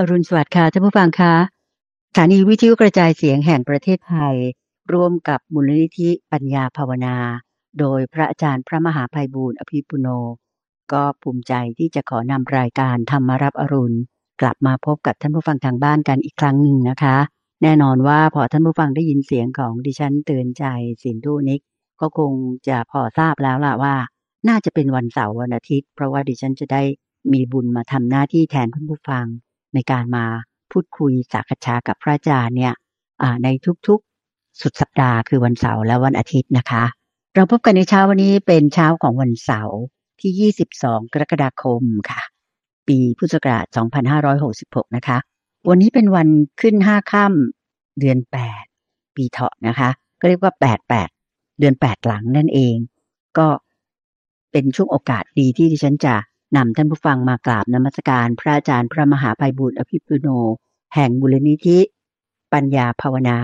[0.00, 1.34] อรุณสวัสดิ์ค่ะท่านผู้ฟังคะ
[2.10, 4.36] สถานีวิทยุกระจายเสียงแห่งประเทศไทย
[4.92, 7.16] ร่วมกับมูลนิธิปัญญาภาวนา
[7.78, 10.08] โดยพระอาจารย์พระมหาภัยบูร์อภิปุโน
[10.92, 13.98] ก็ภูมิใจที่จะขอนำรายการธรรมรับอรุณ
[14.40, 17.16] กลับมาพบกับท่านผู้ฟังทางบ้านกันอีกครั้งหนึ่งนะคะ
[17.62, 20.64] แน่นอนว่าพอท่านผู้ฟังได้ยินเสียงของดิฉันเตือนใจ
[21.02, 21.60] สินทุนิก
[22.00, 22.32] ก็คง
[22.68, 23.94] จะพอทราบแล้วล่ะว่า
[24.48, 26.82] น่าจะเป็นวันเสาร์วันอาทิตย์ เพราะว่าดิฉันจะได้
[27.32, 29.26] มีบุญมาทำหน้าที่แทนท่านผู้ฟัง
[29.74, 30.24] ในการมา
[30.72, 32.74] พูดคุยสักษากับพระอาจารย์เนี่ย
[33.44, 33.48] ใน
[33.88, 36.84] ทุกๆ สุดสัปดาห์คือวันเสาร์และวันอาทิตย์นะคะ
[37.34, 39.78] เราพบกันในเช้าวันนี้เป็นเช้าของวันเสาร์
[40.20, 42.22] ที่ 22 กรกฎาคมค่ะ
[42.88, 43.66] ปีพุทธศักราช
[44.30, 45.18] 2566 นะคะ
[45.68, 46.28] วันนี้เป็นวัน
[46.60, 48.18] ขึ้น 5 ค่ำเดือน
[48.66, 50.52] 8 ปีเถาะนะคะ ก็เรียกว่า
[51.06, 52.76] 88 เดือน 8 หลังนั่นเอง
[53.38, 53.48] ก็
[54.52, 56.14] เป็นช่วงโอกาสดีที่ดิฉันจะ
[56.56, 60.28] นำท่านผู้ฟังมากราบนมัสการพระอาจารย์พระมหาภัยบุญอภิปุโน
[60.94, 61.78] แห่งบุรณิธิ
[62.52, 63.38] ปัญญาภาวนา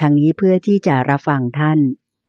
[0.00, 1.78] ทางนี้เพื่อที่จะรับฟังท่าน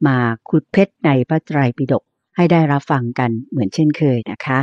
[0.07, 0.17] มา
[0.49, 2.03] ขุดเพชรในพระไตรปิฎก
[2.35, 4.59] ให้ได้รับฟังกันเหมือนเช่นเคยนะคะ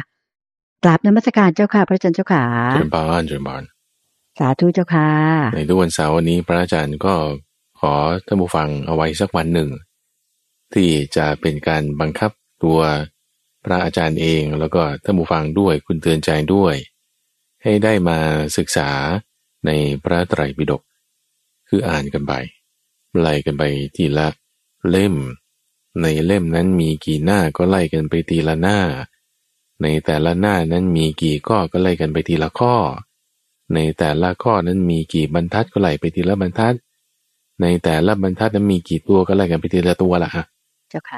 [0.84, 3.62] กราบนมัสการเจ้าค่ะ พระอาจารย์เจ้าค่ะเจริญบานเจริญบาน
[4.38, 5.10] สาธุเจ้าค่ะ
[5.54, 7.14] ในทุกวันเสาร์วันนี้พระอาจารย์ก็
[7.80, 7.92] ขอ
[8.26, 9.70] ท่านผู้ฟังเอาไว้สักวันหนึ่ง
[10.74, 12.30] ที่จะเป็นการบังคับ
[12.64, 12.78] ตัว
[13.66, 16.74] พระอาจารย์เองแล้วก็ท่านผู้ฟังด้วยคุณเตือนใจด้วย
[17.62, 18.18] ให้ได้มา
[18.56, 18.90] ศึกษา
[19.66, 19.70] ใน
[20.02, 20.82] พระไตรปิฎก
[21.68, 22.32] คืออ่านกันไป
[23.20, 23.62] ไล่กันไป
[23.96, 24.28] ทีละ
[24.90, 25.14] เล่ม
[26.00, 28.78] ในเล่มนั้นมีกี่หน้าก็ไล่กันไปทีละหน้า
[29.82, 32.74] ในแต่ละหน้านั้นมีกี่ข้อก็ไล่กันไปทีละข้อ
[33.74, 36.74] ในแต่ละข้อนั้นมีกี่บรรทัดก็ไล่ไปทีละบรรทัด
[37.60, 40.44] ในแต่ละบรรทัดนั้นมีกี่ตัวก็ไล่กันไปทีละตัวละฮะ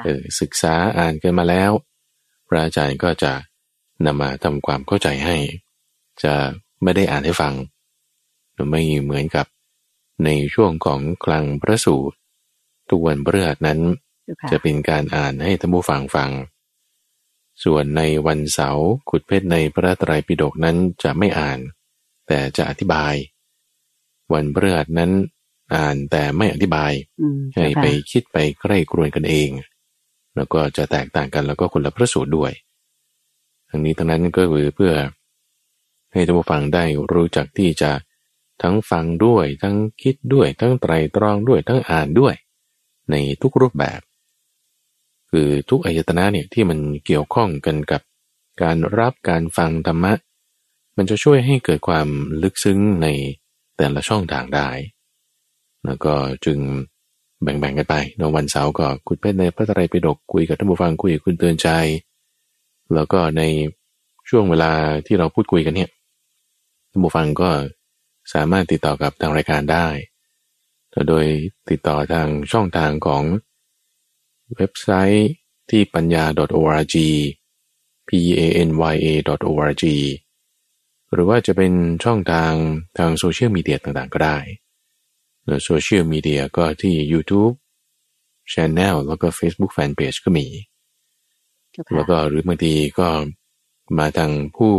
[0.03, 1.71] เออศึกษาอ่านกันมาแล้ว
[2.49, 3.33] พระอาจารย์ก็จะ
[4.05, 5.37] นำมาทำความเข้าใจให้
[6.23, 6.33] จะ
[6.83, 7.53] ไม่ได้อ่านให้ฟัง
[8.71, 9.45] ไม่เหมือนกับ
[10.25, 12.15] ในช่วงของคลังพระสูตร
[12.89, 13.79] ทุกวันเบื่อนั้น
[14.51, 16.29] จะเป็นการอ่านให้ท่านผู้ฟังฟัง
[17.63, 21.59] ส่วนในวันเสาร์ขุดเพชรในพระไตรปิฎกนั้นจะไม่อ่าน
[22.27, 23.13] แต่จะอธิบาย
[24.33, 25.11] วันเบื่อนั้น
[25.75, 26.91] อ่านแต่ไม่อธิบาย
[27.55, 29.49] ให้ไปคิดไปใกล้กรวนกันเอง
[30.35, 32.51] แล้วก็จะแตกต่างกันแล้วก็คนละพระสูตรด้วย
[33.69, 34.93] ทั้งนี้ทั้งนั้นก็คือเพื่อ
[36.13, 37.91] ให้ท่านผู้ฟังได้รู้จักที่จะ
[38.61, 42.33] ทั้งฟังด้วย ทั้งคิดด้วย ทั้งไตรตรองด้วย ทั้งอ่านด้วย
[43.11, 43.99] ในทุกรูปแบบ
[45.31, 48.01] คือทุกอายตนะเนี่ยที่มันเกี่ยวข้องกันกับ
[48.61, 50.13] การรับการฟังธรรมะ
[50.97, 52.07] มันจะช่วยให้เกิดความ
[52.43, 53.07] ลึกซึ้งใน
[53.77, 54.69] แต่ละช่องทางได้
[55.85, 56.13] แล้วก็
[56.45, 56.59] จึง
[57.43, 61.69] แบ่งๆกันไปในวันเสาร์ก็คุยเพชรในพระตรัยปิฎกคุยกับท่านผู้ฟังคุยกับคุณเตือนใจ
[62.93, 63.41] แล้วก็ใน
[64.29, 64.71] ช่วงเวลา
[65.05, 65.89] ที่เราพูดคุยกันเนี่ย
[66.89, 67.49] ท่านผู้ฟังก็
[68.33, 69.87] สามารถติดต่อกับทางรายการได้
[71.07, 71.25] โดย
[71.69, 73.23] ติดต่อทางช่องทางของ
[74.55, 75.29] เว็บไซต์
[75.69, 76.23] ที่ปัญญา
[76.59, 76.95] .org
[78.07, 79.07] p a n y a
[79.49, 79.83] .org
[81.13, 81.73] หรือว่าจะเป็น
[82.03, 82.53] ช่องทาง
[82.97, 84.37] ทางโซเชียลมีเดียต่างๆ ก็ได้
[85.63, 87.53] โซเชียลมีเดียก็ที่ YouTube
[88.51, 90.47] Channel แล้วก็ Facebook Fanpage ก็มี
[91.95, 93.09] แล้วก็หรือบางทีก็
[93.97, 94.73] มาทางผู้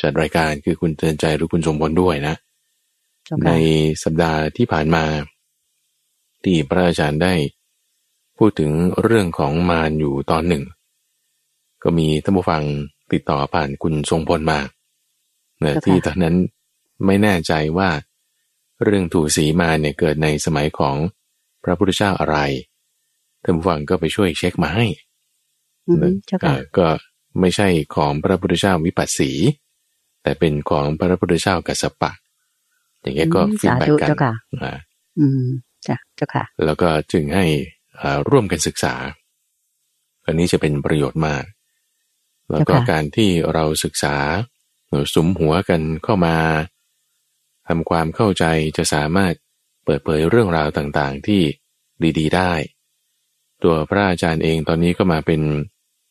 [0.00, 2.34] จัดรายการคือคุณเตือนใจหรือคุณสมบลด้วยนะ
[3.46, 3.50] ใน
[4.02, 5.04] สัปดาห์ที่ผ่านมา
[6.44, 7.34] ที่พระอาจารย์ได้
[8.38, 8.70] พูดถึง
[9.02, 10.64] เรื่องของมารอยู่ตอนหนึ่ง
[11.82, 12.62] ก็มีท่านผู้ฟัง
[13.12, 14.60] ติดต่อผ่านคุณทรงพลมา
[15.60, 16.36] เนที่ตอนนั้น
[17.06, 17.88] ไม่แน่ใจว่า
[18.84, 20.96] เรื่องถูสีมาเนี่ยเกิดในสมัยของ
[21.64, 22.38] พระพุทธเจ้าอะไร
[23.42, 24.86] ท่านผู้ฟังก็ไปช่วยเช็คมาให้
[26.78, 26.88] ก็
[27.40, 29.30] ไม่ใช่ของพระพุทธเจ้าวิปัสสี
[30.22, 32.12] แต่เป็นของพระพุทธเจ้ากัสสปะ
[33.00, 34.10] อย่างเงี้ยก็ feedback กัน
[34.62, 34.72] อ่า
[35.18, 35.42] อืม
[35.86, 37.46] จ้ะเจ้าค่ะ แล้วก็จึงให้
[38.28, 38.94] ร่วมกันศึกษา
[40.26, 41.44] อันนี้จะเป็นประโยชน์มาก
[42.50, 44.14] แล้วก็การที่เราศึกษา
[45.14, 46.36] สุมหัวกันเข้ามา
[47.68, 48.44] ทำความเข้าใจ
[48.76, 49.34] จะสามารถ
[49.84, 51.42] เปิดเผยเรื่องราวต่างๆที่
[52.18, 52.52] ดีๆ ได้
[53.62, 55.40] ตัวพระอาจารย์เองตอนนี้ก็มาเป็น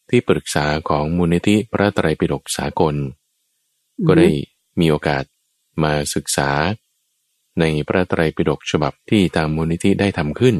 [0.10, 2.96] ที่ปรึกษาของมูลนิธิพระไตรปิฎกสากล
[4.08, 4.30] ก็ได้
[4.80, 5.24] มีโอกาส
[5.84, 6.50] มาศึกษา
[7.60, 10.56] ในพระไตรปิฎกฉบับที่ทางมูลนิธิได้ทำขึ้น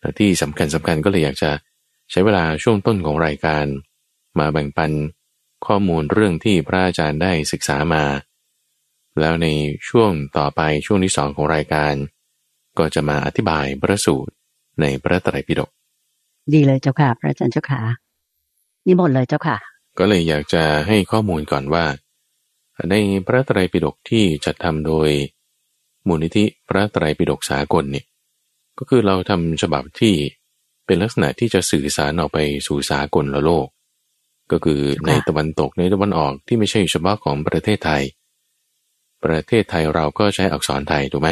[0.00, 1.50] และที่สำคัญสำคัญก็เลยอยากจะ
[2.10, 3.64] ใช้เวลาช่วงต้นของรายการ
[4.38, 4.92] มาแบ่งปัน
[5.66, 8.04] ข้อมูลเรื่องที่พระอาจารย์ได้ศึกษามา
[9.20, 9.46] แล้วใน
[9.88, 11.94] ช่วงต่อไปช่วงที่สองของรายการ
[12.78, 14.34] ก็จะมาอธิบายพระสูตร
[14.80, 15.70] ในพระไตรปิฎก
[16.52, 17.80] ดีเลยเจ้าค่ะ พระอาจารย์เจ้าค่ะ
[18.86, 19.56] นี่หมดเลยเจ้าค่ะ
[19.98, 21.84] ก็เลยอยากจะให้ข้อมูลก่อนว่า
[22.90, 22.94] ใน
[23.26, 25.08] พระไตรปิฎกที่จัดทำโดย
[26.08, 28.06] มูลนิธิพระไตรปิฎกสากลเนี่ย
[28.78, 30.14] ก็คือเราทำฉบับที่
[30.86, 33.66] เป็นลักษณะที่จะสื่อสารออกไปสู่สากลโลก
[34.52, 38.02] ก็คือในตะวันตกในตะวันออกที่ไม่ใช่เฉพาะของประเทศไทย
[39.24, 41.30] ประเทศไทยเราก็ใช้อักษรไทยถูกไหม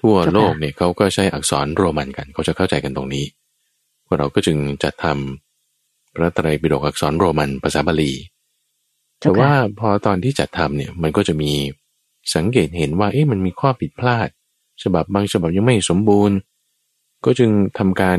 [0.00, 3.24] ทั่วโลกเนี่ยเขาก็ใช้อักษรโรมันกันเขาจะเข้าใจกันตรงนี้
[4.06, 8.12] ว่าเราก็จึงจัดทำพระไตรปิฎกอักษรโรมันภาษาบาลี
[9.20, 11.52] แต่ว่าพอตอนที่จัดทำเนี่ยมันก็จะมี
[12.34, 14.28] สังเกตเห็นว่าเอ๊ะมันมีข้อผิดพลาด
[14.82, 16.36] ฉบับบางฉบับยังไม่สมบูรณ์
[17.24, 18.18] ก็จึงทำการ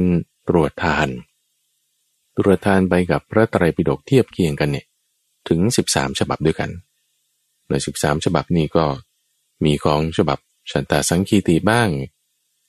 [0.50, 1.08] ตรวจทาน
[2.38, 4.86] ตรวจทานไปกับพระไตรปิฎกเทียบเคียงกันเนี่ย
[5.50, 5.60] ถึง
[5.90, 6.70] 13 ฉบับด้วยกัน
[7.70, 8.86] ใน13ฉบับนี้ก็
[9.66, 10.40] มีของฉบับ
[10.72, 11.90] ชันตาสังคีติบ้าง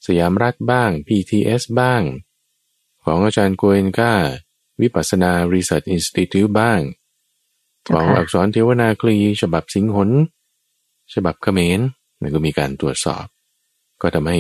[0.07, 2.03] สยามรัฐบ้าง PTS บ้าง
[3.05, 4.13] ของอาจารย์โกเอนกา
[4.81, 6.81] วิปัสนา Research Institute บ้าง
[7.95, 10.11] ของอักษรเทวนาคลี ฉบับสิงหน
[11.15, 11.81] ฉบับเขมร
[12.21, 13.25] มันก็มีการตรวจสอบ
[14.03, 14.39] ก็ทำให้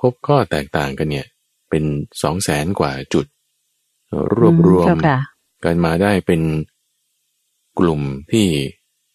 [0.00, 1.26] พบข้อแตกต่างกันเนี่ย
[1.70, 1.84] เป็น
[2.22, 3.26] สองแสนกว่าจุด
[4.36, 4.86] รวบรวม
[5.64, 6.42] กันมาได้เป็น
[7.78, 8.00] กลุ่ม
[8.32, 8.46] ที่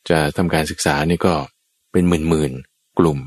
[0.10, 1.34] จะทำการศึกษานี่ก็
[1.92, 3.20] เป็นหมื่นๆกลุ่ม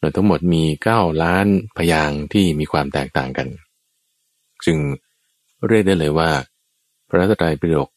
[0.00, 1.46] แล้วทั้งหมดมีเก้าล้าน
[1.76, 3.48] พยางที่มีความแตกต่างกัน
[4.64, 4.78] จึง
[5.68, 6.30] เรียกได้เลยว่า
[7.08, 7.88] พระไตรปิฎก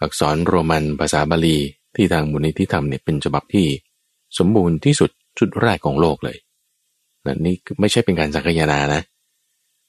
[0.00, 1.58] อักษรโรมันภาษาบาลี
[1.96, 3.66] ที่ทางมูลนิธิธรรมเนี่ยเป็นฉบับที่
[4.38, 6.38] สมบูรณ์ที่สุดชุดแรกของโลกเลย
[7.24, 9.02] นนี่ไม่ใช่เป็นการสังคยนานะ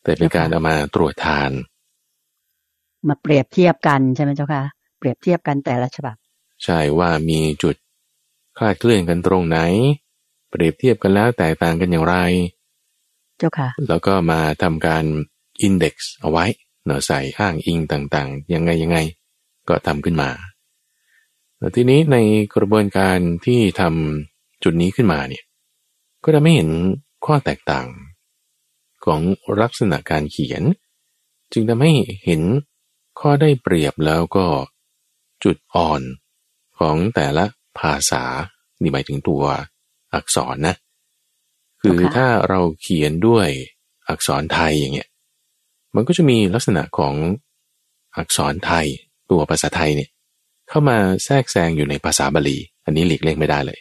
[0.03, 1.51] แต่เป็นการเอามาตรวจทาน
[3.07, 4.63] มาเปรียบเทียบกันใช่ไหมเจ้าค่ะ
[4.97, 6.15] เปรียบเทียบกันแต่ละฉบับ
[6.63, 7.75] ใช่ว่ามีจุด
[8.57, 9.57] คลาดเคลื่อนกันตรงไหน
[10.49, 12.15] เปรียบเทียบกันแล้วแตกต่างกันอย่างไร
[13.37, 15.05] เจ้าค่ะ แล้วก็มาทำการ
[15.61, 16.45] อินเด็กซ์เอาไว้
[16.85, 18.97] เนาะใส่อ้างอิงต่างๆ ยังไงยังไง
[19.69, 20.29] ก็ทำขึ้นมา
[21.75, 22.17] ทีนี้ใน
[22.55, 25.43] กระบวนการที่ทำจุดนี้ขึ้นมาเนี่ย
[26.23, 26.69] ก็จะไม่เห็น
[27.25, 27.87] ข้อแตกต่าง
[29.05, 29.21] ของ
[29.61, 30.63] ลักษณะการเขียน
[31.51, 31.93] จึงทำให้
[32.25, 32.41] เห็น
[33.19, 34.45] ข้อได้เปรียบแล้วก็
[35.43, 36.01] จุดอ่อน
[36.79, 37.45] ของแต่ละ
[37.79, 38.23] ภาษา
[38.81, 39.43] นี่หมายถึงตัว
[40.13, 40.75] อักษรนะ
[41.81, 43.47] คือถ้าเราเขียนด้วย
[44.09, 45.07] อักษรไทยอย่างเงี้ย
[45.95, 47.13] มันก็จะมีลักษณะของ
[48.17, 48.85] อักษรไทย
[49.31, 50.09] ตัวภาษาไทยเนี่ย
[50.69, 53.79] เข้ามาแทรกแซงอยู่ในภาษาบาลี อันนี้หลีกเลี่ยงไม่ได้เลย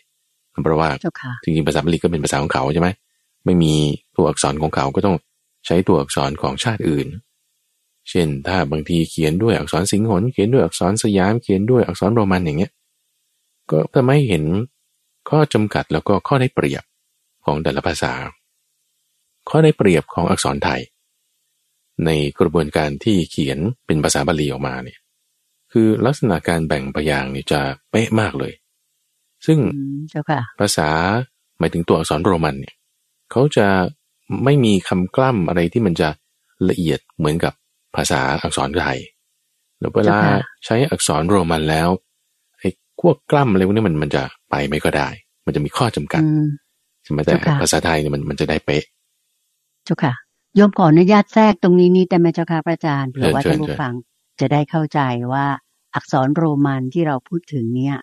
[0.62, 0.90] เพราะว่า
[1.42, 2.88] จริงๆภาษาบาลีก็เป็นภาษาของเขาใช่ไหม
[3.44, 3.74] ไม่มี
[4.16, 5.16] ตัวอักษรของเขาก็ต้อง
[5.66, 7.06] ใช้ตัวอักษรของชาติอื่น
[8.10, 12.72] เช่น ถ้าบางทีเขียนด้วยอักษรสิงหนเขียนด้วยอักษรสยามเขียนด้วยอักษรโรมันอย่างเงี้ย
[13.70, 14.44] ก็ทำให้เห็น
[15.30, 16.84] ข้อจำกัดแล้วก็ข้อได้เปรียบ
[17.44, 18.12] ของแต่ละภาษา
[19.48, 20.80] ข้อได้เปรียบของอักษรไทย
[22.04, 24.98] ในกระบวนการที่เขียนเป็นภาษาบาลีออกมาเนี่ย
[25.72, 27.60] คือลักษณะการแบ่งพยางค์นี่จะ
[27.90, 28.52] เป๊ะมากเลย
[29.46, 29.58] ซึ่ง
[30.60, 30.88] ภาษา
[31.58, 32.74] หมายถึงตัวอักษรโรมันเนี่ย
[33.30, 33.66] เขาจะ
[34.44, 36.08] ไม่มีคำกล้ำอะไรที่มันจะ
[36.68, 37.52] ละเอียดเหมือนกับ
[37.96, 38.98] ภาษาอักษรไทย
[39.78, 40.18] แล้วเวลา
[40.64, 42.07] ใช้อักษรโรมันแล้วไอ้
[43.00, 45.08] ควบกล้ำอะไรพวกนี้มันมันจะไปไม่ก็ได้
[45.46, 46.22] มันจะมีข้อจำกัด
[47.02, 48.84] ใช่ไหมแต่ภาษาไทยเนี่ยมันมันจะได้เป๊ะ
[49.84, 50.14] เจ้าค่ะ
[50.56, 53.92] โยมขออนุญาตแทรกตรงนี้นี้แต่แม่เจ้าค่ะพระอาจารย์เผื่อว่าท่านผู้ฟัง
[54.40, 55.00] จะได้เข้าใจ
[55.32, 55.46] ว่า
[55.94, 57.96] อักษรโรมันที่เราพูดถึงเนี่ย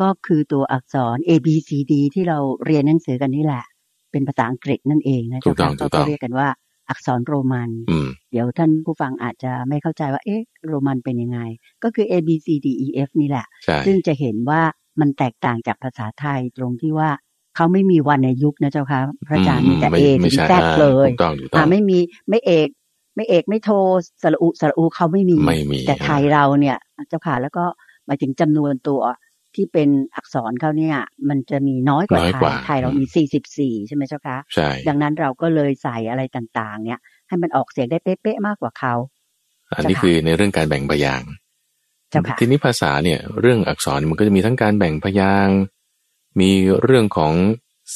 [0.00, 3.64] ก็คือตัวอักษร A B C D ที่เราเรียนหนังสือกันนี่แหละ
[4.12, 6.48] เป็นภาษาอังกฤษนั่นเองนะเจ้าค่ะก็เรียกกันว่า
[6.88, 7.70] อักษรโรมัน
[8.30, 11.38] เดี๋ยวท่านผู้ฟังอาจจะไม่เข้าใจว่า เอ๊ะ โรมันเป็นยังไง
[11.84, 13.46] ก็คือ A B C D E F นี่แหละ
[13.86, 14.60] ซึ่งจะเห็นว่า
[15.00, 17.10] มันแตกต่างจากภาษาไทยตรงที่ว่า
[17.56, 21.08] เขาไม่มีวันในยุคนะเจ้าค่ะพระอาจารย์มีแต่เอถึงแซดเลย
[21.54, 21.98] อ่าไม่มี
[22.30, 22.68] ไม่เอก
[23.16, 23.70] ไม่เอกไม่โท
[24.22, 27.64] สระอุสระอูเขาไม่มีไม่มีแต่ไทยเราเนี่ย เจ้าค่ะแล้วก็
[28.06, 29.00] หมายถึงจำนวนตัว
[29.56, 30.96] ที่เป็นอักษรเขาเนี่ย
[31.28, 38.94] มันจะมีน้อยกว่าไทยไทยเรามีสี่สิบสี่ใช่ไหมเจ้าคะใช่ดังนั้นเราก็เลยใส่อะไรต่างๆ เนี่ย ให้มันออกเสียงได้เป๊ะๆมากกว่าเขา
[39.76, 41.30] อันนี้คือในเรื่องการแบ่งพยางค์
[42.40, 45.56] ทีนี้ภาษาเนี่ย เรื่องอักษรมันก็จะมีทั้งการแบ่งพยางค์
[46.40, 46.50] มี
[46.82, 47.32] เรื่องของ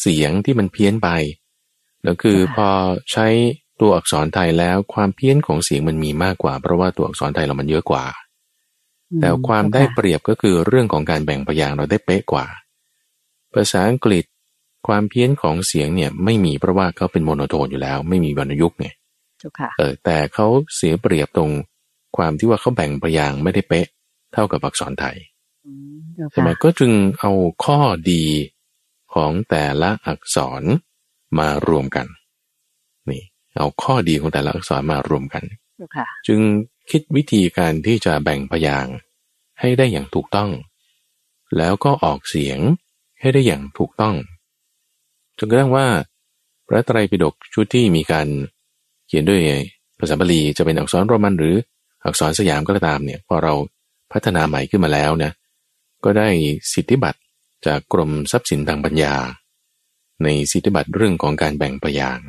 [0.00, 1.09] เสียงที่มันเพี้ยนไป
[2.03, 2.69] แล้วคือพอ
[3.12, 3.27] ใช้
[3.81, 8.05] ตัวอักษรไทยแล้วความเพี้ยนของเสียงมันมีมากกว่า เพราะว่าตัวอักษรไทยเรามันเยอะกว่า
[9.21, 12.47] แต่ความได้เปรียบก็คือเรื่องของการแบ่งพยางเราได้เป๊ะกว่า
[13.55, 14.25] ภาษาอังกฤษ
[14.87, 18.88] ความเพี้ยนของเสียงเนี่ยไม่มีเพราะว่าเขาเป็นโมโนโทนอยู่แล้ว ไม่มีวรรณยุกต์ไง
[19.79, 20.47] เออแต่เขา
[20.77, 21.50] เสียเปรียบตรง
[22.17, 23.87] ความที่ว่าเขาแบ่งพยางไม่ได้เป๊ะ
[24.33, 25.17] เท่ากับอักษรไทย
[26.31, 27.33] ใช่ไหมก็จึงเอา
[27.65, 28.25] ข้อดี
[29.15, 30.62] ของแต่ละอักษร
[31.38, 32.07] มารวมกัน
[33.59, 35.45] เอาข้อดีของแต่ละอักษรมารวมกัน
[36.27, 36.41] จึง
[36.90, 38.87] คิดวิธีการที่จะแบ่งพยาง
[39.61, 40.50] ให้ได้อย่างถูกต้อง
[41.57, 42.59] แล้วก็ออกเสียง
[43.21, 44.14] ให้ได้อย่างถูกต้อง
[45.38, 45.87] จนกระทั่งว่า
[46.66, 48.28] พระไตรปิฎกชุดที่มีการ
[49.07, 49.40] เขียนด้วย
[49.99, 51.57] ภาษาบาลีจะเป็นอักษรโรมันหรือ
[52.04, 53.54] อักษรสยามก็ตามเนี่ยพอเรา
[54.12, 55.33] พัฒนาใหม่ขึ้นมาแล้วนะ
[56.04, 56.28] ก็ได้
[56.73, 57.21] สิทธิบัตร
[57.66, 59.14] จากกรมทรัพย์สินทางปัญญา
[60.23, 62.21] ในสิทธิบัตรเรื่องของการแบ่งพยาง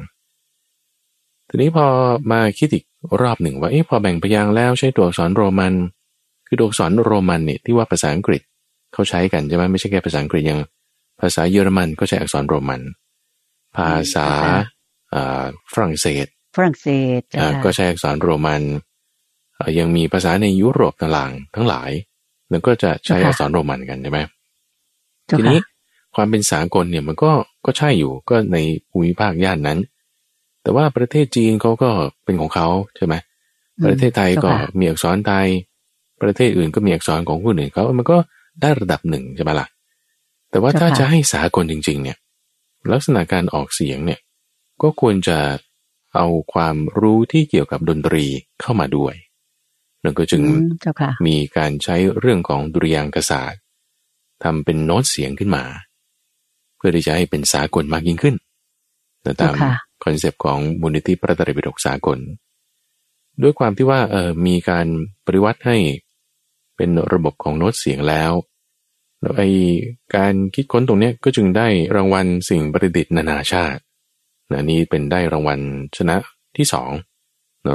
[1.48, 1.88] ทีนี้พอ
[2.32, 2.86] มาคิดอีก
[3.22, 5.74] รอบหนึ่งว่าเอ๊ะพอแบ่งพยางแล้วใช้ตัวอักษรโรมัน
[6.48, 8.42] คือตัวอักษรโรมันเนี่ยที่ว่าภาษาอังกฤษ
[8.94, 10.60] เขาใช้กันใช่ไหมไม่ใช่แค่ภาษาอังกฤษยัง
[11.22, 12.82] ภาษาเยอรมันก็ใช้อักษรโรมัน
[13.78, 14.28] ภาษา
[15.74, 16.26] ฝรั่งเศส
[16.56, 16.88] ฝรั่งเศ
[17.20, 17.22] ส
[17.64, 18.62] ก็ใช้อักษรโรมัน
[19.80, 21.90] ยังมีภาษาในยุโรปต่างๆทั้งหลาย
[22.50, 24.20] แล้วก็จะใช้อักษรโรมันกันใช่ไหม
[25.38, 25.60] ทีนี้
[26.16, 27.32] ความเป็นสากลเนี่ยมันก็
[27.66, 28.58] ก็ใช่อยู่ก็ใน
[28.90, 29.80] ภูมิภาคย่านนั้น
[30.64, 31.90] แต่ว่าประเทศจีนเขาก็
[32.26, 33.16] เป็นของเขาใช่ไหม
[33.86, 34.50] ประเทศไทยก็
[34.80, 35.48] มีอักษรไทย
[36.22, 38.18] ประเทศอื่นก็มีอักษรของผู้อื่นเขามันก็
[38.62, 39.68] ได้ระดับหนึ่งใช่ไหมล่ะ
[40.52, 42.18] แต่ว่าถ้าจะให้สากลจริง ๆ เนี่ย
[42.92, 44.20] ลักษณะการออกเสียงเนี่ย
[44.82, 45.38] ก็ควรจะ
[46.16, 48.26] เอาความรู้ที่เกี่ยวกับดนตรี
[48.62, 49.14] เข้ามาด้วย
[50.04, 50.44] นั่นก็จึง
[51.28, 53.62] มีการใช้เรื่องของดุริยางกศาสตร์
[54.44, 55.64] ทำเป็นโน้ตเสียงขึ้นมา
[56.78, 58.36] เพื่อที่จะให้เป็นสากลมากยิ่งขึ้น
[59.42, 62.20] ตาม concept ของมูลนิธิพระไตรปิฎกสากล
[63.42, 64.88] ด้วยความที่ว่าเออมีการ
[65.26, 65.78] ปริวรรตให้
[66.76, 68.32] เป็นระบบของโน้ตเสียงแล้ว
[69.22, 69.44] แล้วไอ
[70.16, 73.82] การคิดค้นตรงนี้ก็จึงได้รางวัลสิ่งประดิษฐ์นานาชาติ
[74.52, 75.60] นะนี้เป็นได้รางวัล
[75.98, 76.16] ชนะ
[76.58, 76.90] ที่สอง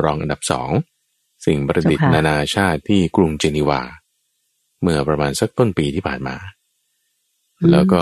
[0.05, 0.71] รองอันดับสอง
[1.47, 3.83] สิ่งประดิษฐ์นานาชาติที่กรุงเจนีวา
[4.83, 6.37] เมื่อประมาณสักต้นปีที่ผ่านมา
[7.71, 8.01] แล้วก็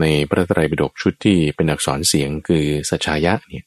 [0.00, 3.64] ในพระไตรปิฎกชุดที่เป็นอักษรเสียงคือสัชายะเนี่ย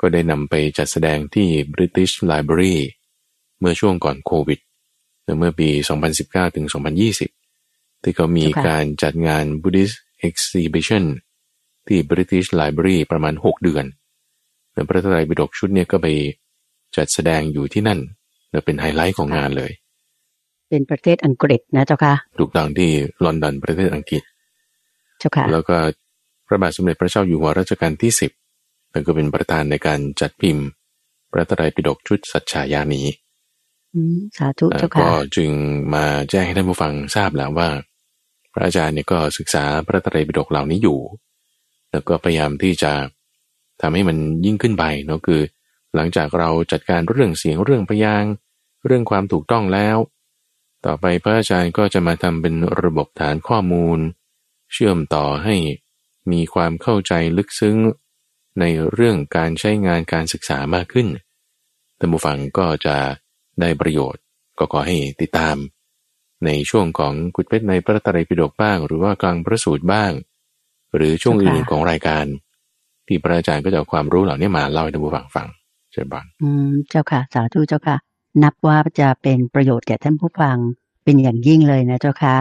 [0.00, 2.76] ก็ได้นำไปจัดแสดงที่ British Library
[3.58, 4.60] เมื่อช่วงก่อนโควิด
[5.38, 5.68] เมื่อปี
[6.12, 6.66] 2019 ถึง
[7.34, 9.96] 2020 ที่เขามีการจัดงาน Buddhist
[10.28, 11.04] Exhibition
[11.86, 13.84] ที่ British Library ประมาณ 6 เดือน
[14.72, 16.06] ในพระไตรปิฎกชุดเนี่ยก็ไป
[16.96, 18.00] จัดแสดงอยู่ที่นั่น
[18.50, 19.72] และเป็นไฮไลท์ของงานเลย
[20.68, 22.90] เป็นประเทศอังกฤษนะเจ้าค่ะ ถูกต้องที่
[23.24, 24.22] ลอนดอนประเทศอังกฤษ
[25.18, 25.76] เจ้าค่ะแล้วก็
[26.46, 28.30] พระบาทสมเด็จพระเจ้าอยู่หัวรัชกาลที่สิบ
[28.92, 30.66] มันก็เป็นประธานในการจัดพิมพ์
[31.32, 33.06] พระไตรปิฎกชุดสัจฉายานี้
[34.36, 35.50] สาธุเจ้าค่ะก็จึง
[35.94, 37.68] มาแจ้งให้ท่านผู้ฟังทราบแล้วว่า
[38.52, 40.98] พระอาจารย์เนี่ยก็ศึกษาพระไตรปิฎกเหล่านี้อยู่
[41.90, 42.92] แล้วก็พยายามที่จะ
[43.80, 45.40] ทำให้มันยิ่งขึ้นไปเนาะคือ
[45.94, 48.24] หลังจากเราจัดการเรื่องเสียงเรื่องพยาง
[48.86, 49.96] เรื่องความถูกต้องแล้ว
[50.86, 53.98] ต่อไปพระอาจารย์ก็จะมาทำเป็นระบบฐานข้อมูล
[54.72, 55.56] เชื่อมต่อให้
[56.32, 57.76] มีความเข้าใจลึกซึ้ง
[58.60, 61.06] ในเรื่องการใช้งานการศึกษามากขึ้น
[61.98, 62.96] ท่านผู้ฟังก็จะ
[63.60, 64.22] ได้ประโยชน์
[64.58, 65.56] ก็ขอให้ติดตาม
[66.44, 70.12] ในช่วงของกุดเพชรในพระตรัยปิฎกบ้าง หรือว่ากลางพระสูตรบ้าง
[70.94, 72.24] หรือช่วงอื่นของรายการ
[73.06, 75.48] ที่พระอาจารย์ก็จะเอาความรู้เหล่านี้มาเล่าให้ท่านผู้ฟังฟัง
[75.92, 77.96] เช่บันอืมเจ้าค่ะ สาธุเจ้าค่ะ
[78.42, 80.56] นับว่าจะเป็นประโยชน์แก่ท่านผู้ฟัง
[81.04, 82.34] เป็นอย่างยิ่งเลยนะเจ้าค่ะ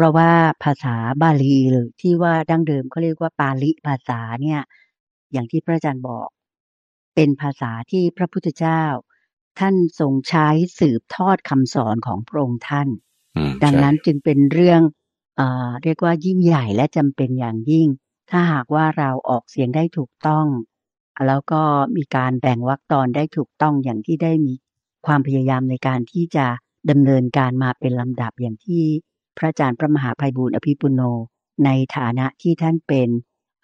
[0.00, 0.30] ราะว่า
[0.64, 4.60] ภาษาบาลีหรือที่ว่าดั้งเดิมเขาเรียกว่าปาลิภาษาเนี่ย
[5.32, 6.28] อย่างที่พระอาจารย์บอก
[7.14, 8.82] เป็นภาษาที่พระพุทธเจ้า
[9.58, 12.88] ท่านทรงใช้สืบทอดคำสอนของพระองค์ท่าน
[13.62, 14.80] ดังนั้นจึงเป็นเรื่อง
[15.36, 17.88] เอ่อเรียกว่ายิ่งใหญ่และจำเป็นอย่างยิ่ง
[18.30, 20.46] ถ้าหากว่าเราออกเสียงได้ถูกต้อง
[21.26, 21.62] แล้วก็
[21.96, 24.54] มีการแบ่งวรรคตอนได้ถูกต้องอย่างที่ได้มี
[25.06, 26.46] ความพยายามในการที่จะ
[26.90, 28.84] ดำเนินการมาเป็นลำดับอย่างที่
[29.36, 31.00] พระอาจารย์พระมหาภัยบูร์อภิปุโน
[31.64, 33.08] ในฐานะที่ท่านเป็น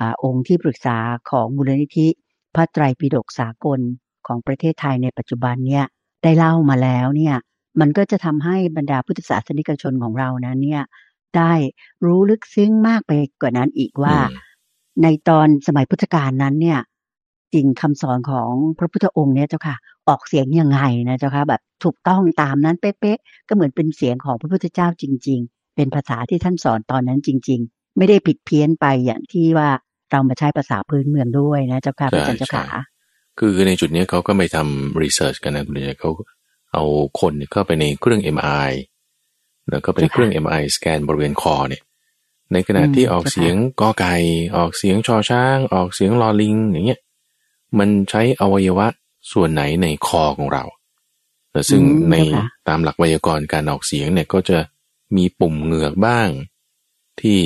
[0.01, 0.99] อองค์ที่ปรึกษา
[1.31, 2.09] ของมูลนิธิ
[2.55, 3.81] พระไตรปิฎกสากล
[4.27, 5.85] ของประเทศไทยในปัจจุบันเนี่ย
[6.23, 7.37] ได้เล่ามาแล้วเนี่ย
[7.81, 10.83] มันก็จะทำให้บรรดาพุทธศาสนิกชนของเรานั้นเนี่ย
[11.37, 11.53] ได้
[12.05, 14.17] รู้ลึกซึ้งมากไปกว่านั้นอีกว่า
[15.03, 16.81] ในตอนสมัยพุทธกาลนั้นเนี่ย
[17.55, 19.77] จริงคำสอนของพระพุทธองค์เนี่ยเจ้าค่ะ
[20.09, 29.69] ออกเสียงยังไงนะเจ้าค่ะแบบถูกต้องตามนั้นเป๊ะๆก็เหมือนเป็นเสียงของพระพุทธเจ้าจริงๆ เป็นภาษาที่ท่านสอนตอนนั้นจริง ๆ ไม่ได้ผิดเพี้ยนไปอย่างที่ว่า
[30.11, 32.65] เรามาใช้ภาษาพื้นเมืองด้วยนะเจ้าค่ะพระอาจารย์เจ้าค่ะ
[33.39, 36.11] คือในจุดนี้เขาก็ไม่ทำรีเสิร์ชกันนะคุณเจเขา
[36.73, 36.83] เอา
[37.21, 38.73] คนเข้าไปในเครื่อง MRI
[39.71, 41.83] แล้วก็เป็นเครื่อง MRI สแกนบริเวณคอเนี่ย
[42.53, 44.15] ในขณะที่ออกเสียงกอไก่
[44.57, 47.01] ออกเสียงชอช้าง ออกเสียงลอลิง อย่างเงี้ย
[47.79, 48.87] มันใช้อวัยวะ
[49.33, 50.65] ส่วนไหนในคอของเรา
[51.53, 52.17] แต่ซึ่งใน
[52.69, 54.59] ตามหลักไวยากรณ์การออกเสียงเนี่ยก็จะ
[55.17, 56.29] มีปุ่มเหงือกบ้าง
[57.21, 57.41] ที่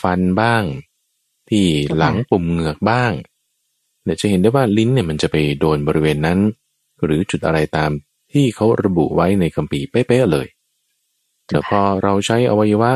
[0.00, 0.64] ฟันบ้าง
[1.50, 3.12] ที่หลังปุ่มเหงือกบ้าง
[4.04, 6.38] เดี๋ยวจะเห็นได้ว่าลิ้นเนี่ยมันจะไปโดนบริเวณนั้น
[7.04, 7.90] หรือจุดอะไรตาม
[8.32, 10.46] ที่เขาระบุไว้ในคัมภีร์เป๊ะๆเลย
[11.46, 12.92] แต่พอเราใช้อวัยวะ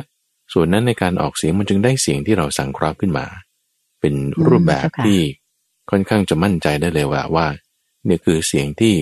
[0.53, 3.27] ส่วนนั้นในการออกเสียงมันจึงได้เสียงที่เราสังเคราะห์ขึ้นมา
[4.00, 4.15] เป็น
[4.47, 5.19] รูปแบบที่
[5.91, 7.47] ค่อนข้างจะมั่นใจได้เลยว่าว่า
[8.05, 8.95] เนี่ยคือเสียงที่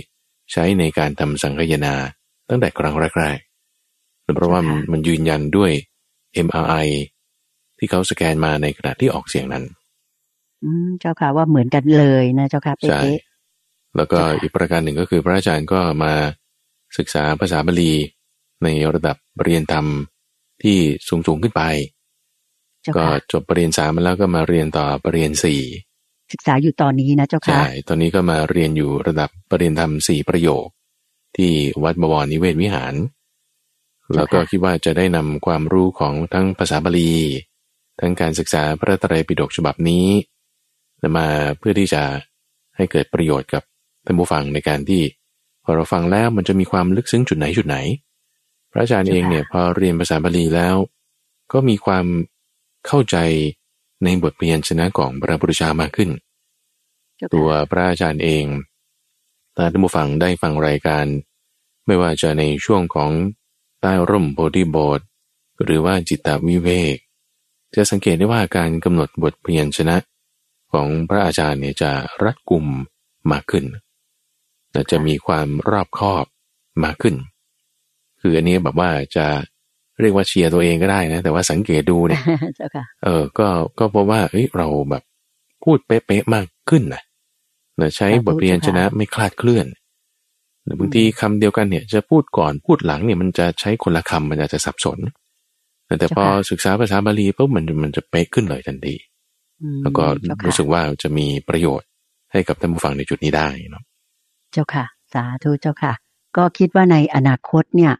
[0.52, 1.94] ใช้ในการทำสังคายนา
[2.48, 3.45] ตั้งแต่ครั้งแรกๆ
[4.34, 4.60] เพราะว่า
[4.92, 5.72] มันยืนยันด้วย
[6.46, 6.88] MRI
[7.78, 9.64] ที่เขาสแกนมาในขณะที่ออกเสียงนั้น
[10.64, 13.18] อืมเจ้าค่ะว่าเหมือนกันเลยนะเจ้าค่ะเป๊ะ
[13.96, 16.12] แล้วก็อีกประการหนึ่งก็คือพระอาจารย์ก็มา
[16.98, 17.92] ศึกษาภาษาบาลี
[18.62, 19.86] ในระดับเรียนธรรม
[20.62, 20.78] ที่
[21.08, 21.62] สูงสูงขึ้นไป
[22.96, 25.62] ก็จบปรริญญาสามมาแล้วก็มาเรียนต่อปรริญญาสี่
[26.32, 30.66] ศึกษาอยู่ตอนนี้นะเจ้าค่ะใช่ตอนนี้ก็มาเรียนอยู่ระดับปรริญญาธรรมสี่ประโยค
[31.36, 31.50] ที่
[31.82, 32.94] วัดบวรนิเวศวิหาร
[34.14, 37.12] แล้วก็คิดว่าจะได้นำความรู้ของทั้งภาษาบาลี
[38.00, 40.06] ทั้งการศึกษาพระตรัยปิฎกฉบับนี้
[41.16, 42.02] มาเพื่อที่จะ
[42.76, 43.62] ให้เกิดประโยชน์กับ
[44.04, 45.02] ท่านผู้ฟังในการที่
[45.64, 47.76] พอเราฟังแล้วมันจะมีความลึกซึ้งจุดไหนจุดไหน
[48.72, 50.76] พระอาจารย์เองเนี่ยพอเรียนภาษาบาลีแล้ว
[51.52, 52.06] ก็มีความ
[52.86, 53.16] เข้าใจ
[54.04, 56.10] ในบทเพียนชนะของพระพุทธเจ้ามากขึ้น
[57.34, 58.44] ตัวพระอาจารย์เอง
[59.56, 61.04] ถ้าท่านผู้ฟังได้ฟังรายการ
[61.86, 63.10] ไม่ว่าจะในช่วงของ
[63.80, 65.00] ใต้ร่มโพธิบท
[65.64, 66.96] หรือว่าจิตตวิเวก
[67.74, 69.96] จะสังเกตได้ว่าการกำหนดบทเพียนชนะ
[70.72, 71.90] ของพระอาจารย์เนี่ยจะ
[72.22, 72.66] รัดกุม
[73.32, 73.64] มากขึ้น
[74.72, 76.24] และจะมีความรอบคอบ
[76.84, 77.14] มากขึ้น
[78.20, 79.26] คืออันนี้แบบว่าจะ
[80.00, 82.22] เรียกว่าเชียร์ตัวเองก็ได้นะ แต่ว่าสังเกตดูเนี่ย
[83.04, 85.02] เออ ก็ก็เพราะว่าเฮ้ยเราแบบ
[85.64, 87.02] พูดเป๊ะๆมากขึ้นนะ
[87.80, 89.66] นะใช้บทเรียนชนะไม่คลาดเคลื่อน
[90.78, 94.98] บางทีคำเดียวกันเนี่ยจะพูดก่อนพูดหลังเนี่ยมันจะใช้คนละคำมันอาจจะสับสน
[95.98, 98.94] แต่พอศึกษาภาษาบาลีปุ๊บมันมันจะเป๊ะขึ้นเลยทันที
[99.82, 100.04] แล้วก็
[100.46, 101.88] รู้สึกว่าจะมีประโยชน์
[102.32, 103.84] ให้กับท่านผู้ฟังในจุดนี้ได้เนาะ
[104.52, 105.92] เจ้าค่ะ สาธุเจ้าค่ะ
[106.36, 107.94] ก็คิดว่าในอนาคตเนี่ย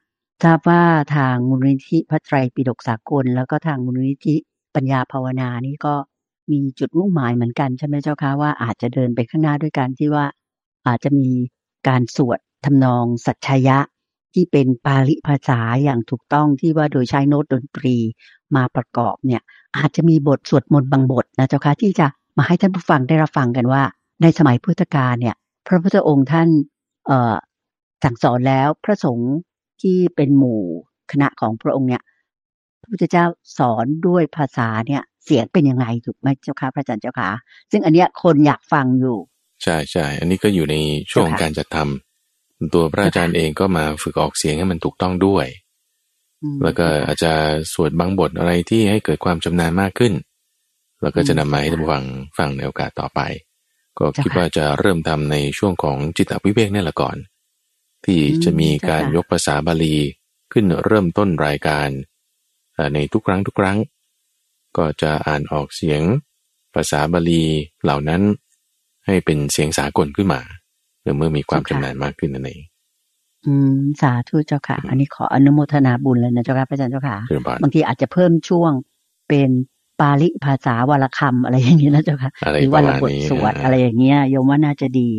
[0.45, 0.83] ทราบว่า
[1.17, 4.35] ทางมูลนิธิพระไตรปิฎกสากล แล้วก็ทางมูลนิธิ
[4.75, 5.95] ปัญญาภาวนานี่ก็
[6.51, 10.25] มีจุดมุ่งหมายเหมือนกันใช่ไหมเจ้าคะว่าอาจจะเดินไปข้างหน้าด้วยกันที่ว่า
[10.87, 11.29] อาจจะมี
[11.89, 13.79] การสวด ทำนองสัจชยะ
[14.35, 17.97] ที่เป็นปาลิภาษาอย่างถูกต้องที่ว่าโดยใช้โน้ตดนตรี
[18.57, 19.43] มาประกอบเนี่ย
[19.77, 22.07] อาจจะมีบทสวดมนต์บางบทนะเจ้าคะที่จะ
[22.39, 23.83] มาให้ท่านผู้ฟังได้รับฟังกันว่า
[24.23, 26.49] ในสมัยพุทธกาลเนี่ย พระพุทธองค์ท่าน
[27.07, 27.37] เอ่อ
[28.05, 29.35] สั่งสอนแล้วพระสงฆ์
[29.83, 30.63] ที่เป็นหมู่
[31.13, 32.03] คณะของพระองค์เนี่ย
[32.81, 33.25] พระพุทธเจ้า
[33.59, 37.29] สอนด้วยภาษาเนี่ยเสียงเป็นยังไงถูกไหมเจ้าค่ะพระอาจารย์เจ้าค่ะ
[37.71, 39.19] ซึ่งอันเนี้ยคนอยากฟังอยู่
[39.63, 40.77] ใช่ใช่อันนี้ก็อยู่ใน
[41.13, 42.06] ช่วงการจัดทำ
[42.75, 45.47] ตัวพระอาจารย์เองก็มาฝึกออกเสียงให้มันถูกต้องด้วย
[46.63, 47.33] แล้วก็อาจจะ
[47.73, 50.13] สวดบางบทอะไรที่ให้เกิดความชำนาญมากขึ้น
[51.03, 52.05] แล้วก็จะนำมาให้ท่านฟัง
[52.39, 53.21] ฟังในโอกาสต่อไป
[53.99, 57.17] ก็คิดว่าจะเริ่มทำในช่วงของจิตวิเวกนี่แหละก่อน
[58.05, 59.97] ที่จะมีการยกภาษาบาลี
[60.53, 61.89] ขึ้นเริ่มต้นรายการ
[62.95, 63.79] ในทุกครั้งทุกครั้ง
[64.77, 66.03] ก็จะอ่านออกเสียง
[66.75, 67.45] ภาษาบาลี
[67.83, 68.23] เหล่านั้น
[69.07, 70.41] ให้เป็นเสียงสากลขึ้นมา
[71.17, 72.61] เมื่อมีความชำนาญมากขึ้นนั่นเอง
[73.47, 77.17] อืมสาธุเจ้าค่ะ อันนี้ขออนุโมทนาบุญเลยนะเจ้าค่ะพระอาจารย์เจ้าค่ะ
[77.63, 78.73] บางทีอาจจะเพิ่มช่วง
[79.29, 79.51] เป็น
[80.01, 85.11] ปาลิภาษาวรคำอะไรอย่างนี้นะเจ้าค่ะหรือว่าบทสวดอะไรอย่างเงี้ยโยมว่าน่าจะดี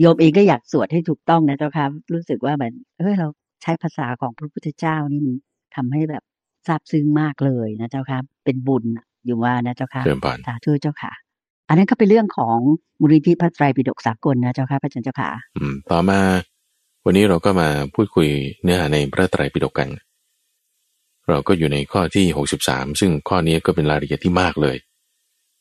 [0.00, 3.28] โยมเองก็อยากสวดให้ถูกต้องนะเจ้าค่ะรู้สึกว่าแบบเออเรา
[3.62, 5.34] ใช้ภาษาของพระพุทธเจ้านี่มัน
[5.76, 6.22] ทำให้แบบ
[6.66, 8.84] ซาบซึ้งมากเลยนะเจ้าค่ะเป็นบุญ
[9.26, 10.02] อยู่ว่านะเจ้าค่ะ
[10.46, 11.12] สาธุเจ้าค่ะ
[11.68, 12.58] อันนั้นก็เป็นเรื่องของ
[13.00, 16.20] มูลนิธิพระไตรปิฎกสากลนะเจ้าค่ะพระอาจารย์เจ้าค่ะอืมต่อมา
[17.04, 18.28] วันนี้เราก็มาพูดคุย
[18.62, 19.88] เนื้อหาในพระไตรปิฎกกัน
[21.28, 24.76] เราก็อยู่ในข้อที่หกสิบสามซึ่งข้อนี้ก็เป็นรายละเอียดที่มากเลย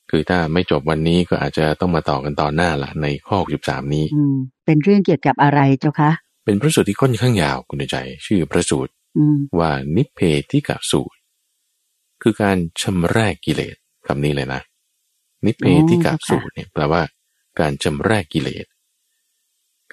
[0.09, 4.35] คือถ้าไม่จบวันนี้ก็อาจจะต้องมาต่อกันตอนหน้าละในข้อ63นี้อืม
[4.65, 6.11] เป็นเรื่องเกี่ยวกับอะไรเจ้าคะ
[6.45, 8.91] เป็นพระสูตรที่ค่อนข้างยาวคุณใจ ชื่อพระสูตร
[9.59, 10.19] ว่านิเพ
[10.51, 11.17] ธิกะสูตร
[12.21, 13.75] คือการชำแรกกิเลส
[14.07, 14.61] คำนี้เลยนะ
[15.45, 17.01] นิเพธิกะสูตรเนี่ยแปลว่า
[17.59, 18.65] การชำแรกกิเลส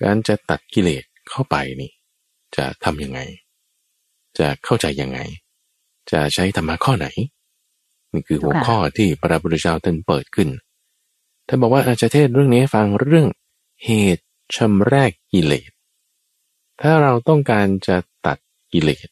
[0.00, 1.92] การจะตัดกิเลสเข้าไปนี่
[2.56, 3.20] จะทำยังไง
[4.38, 5.18] จะเข้าใจยังไง
[6.10, 7.06] จะใช้ธรรมะข้อไหน
[8.12, 10.48] นี่คือหัวข้อที่พระพุทธเจ้าท่านเปิดขึ้น
[11.46, 13.26] ท่านบอกว่าอาจจะเทศเรื่องนี้ฟังเรื่อง
[13.84, 14.24] เหตุ
[14.56, 15.70] ชำแรกกิเลส
[16.80, 18.38] ถ้าเราต้องการจะตัด
[18.72, 19.08] กิเลส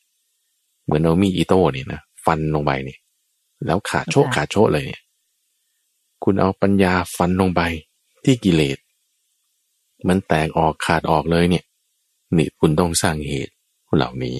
[0.85, 2.99] เหมือนเอามีอิโต้เนี่ยนะฟันลงไปนี่
[3.67, 5.03] แล้วขาดโชกขาดโชกเลยเนี่ย
[6.25, 7.63] คุณเอาปัญญาฟันลงไป
[8.25, 8.79] ที่กิเลส
[10.09, 11.65] มันแตกออกขาดออกเลยเนี่ย
[12.37, 13.53] นี่คุณต้องสร้างเหตุ
[13.97, 14.37] เหล่านี้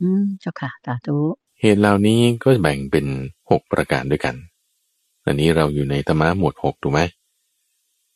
[0.00, 1.18] อืมเจ้าค่ะสาธุ
[1.60, 3.06] เหตุเหล่านี้ก็แบ่งเป็น
[3.50, 4.36] หกประการด้วยกัน
[5.24, 7.00] อันนี้เราอยู่ในธรรมะหมวดหกถูกไหม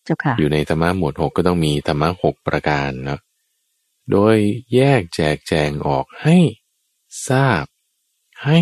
[0.04, 3.20] เจ้าค่ะ อยู่ในธรรมะหมวดหกก็ต้องมีธรรมะหกประการเนาะ
[4.10, 4.36] โดย
[4.74, 6.38] แยกแจกแจงออกให้
[7.28, 7.64] ทราบ
[8.44, 8.60] ให้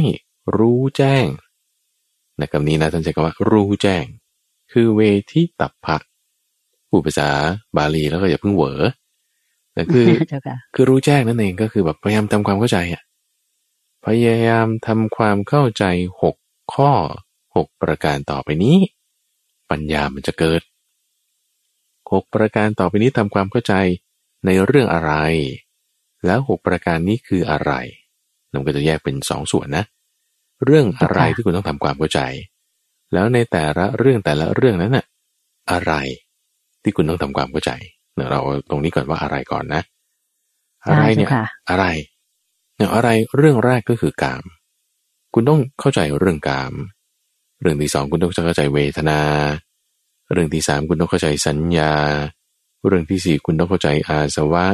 [0.57, 1.27] รู้แจ้ง
[2.39, 4.05] ในคำนี้นะท่านใช้คำว่ารู้แจ้ง
[4.73, 5.97] คือเวทิตับพะ
[6.89, 7.31] ผู้ภาษา
[7.77, 8.81] บาลีแล้วก็อย่าเพิ่งเหวอ
[9.73, 13.03] แต่คือเจ้าค่ะคือรู้แจ้งนั่นเองก็คือแบบพยายามทำความเข้าใจอะ
[14.07, 15.85] พยายามทำความเข้าใจ
[16.23, 16.37] หก
[16.75, 16.91] ข้อ
[17.57, 18.77] หกประการต่อไปนี้
[19.71, 20.63] ปัญญามันจะเกิด
[22.13, 23.75] หกประการต่อไปนี้ทำความเข้าใจ
[24.47, 25.13] ในเรื่องอะไร
[26.27, 27.73] แล้วหกประการนี้คืออะไร
[28.51, 29.85] เราก็จะแยกเป็นสองส่วนนะ
[30.65, 32.21] เรื่องอะไรที่คุณต้องทำความเข้าใจ
[33.13, 35.05] แล้วในแต่ละเรื่องแต่ละเรื่องนั้นน่ะ
[35.71, 35.93] อะไร
[36.83, 37.73] ที่คุณต้องทำความเข้าใจ
[38.15, 39.83] เดี๋ยวเราเอาตรงนี้ก่อนว่าอะไรก่อนนะ
[40.87, 41.85] อะไรเนี่ยได้จ้ะค่ะอะไร
[42.77, 44.45] เนี่ยอะไรเรื่องแรกก็คือกาม
[45.35, 46.73] คุณต้องเข้าใจเรื่องกาม
[47.61, 49.21] เรื่องที่สองคุณต้องเข้าใจเวทนา
[50.33, 51.93] เรื่องที่สามคุณต้องเข้าใจสัญญา
[52.87, 54.67] เรื่องที่สี่คุณต้องเข้าใจอาสวะ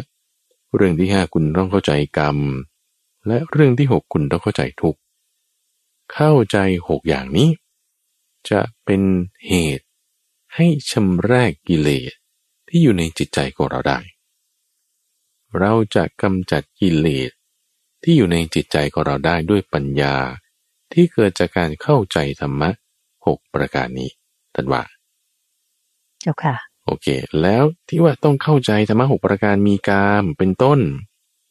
[0.77, 2.39] เรื่องที่ห้าคุณต้องเข้าใจกรรม
[3.27, 5.01] และเรื่องที่หกคุณต้องเข้าใจทุกข์
[6.15, 6.57] เข้าใจ
[6.89, 7.51] หกอย่างนี้
[8.51, 9.03] จะเป็น
[9.47, 9.87] เหตุ
[10.55, 12.13] ให้ชำระกิเลส
[12.69, 13.99] ที่อยู่ในจิตใจของเราได้
[15.59, 17.31] เราจะกำจัดกิเลส
[18.03, 20.15] ที่อยู่ในจิตใจของเราได้ด้วยปัญญา
[20.93, 22.71] ที่เกิดจากการเข้าใจธรรมะ
[23.27, 24.11] หกประการนี้
[24.55, 24.83] ท่านว่า
[26.21, 27.07] เจ้าค่ะ โอเค
[27.43, 30.81] แล้วที่ว่าต้องเข้าใจธรรมะหกประการมีกามเป็นต้น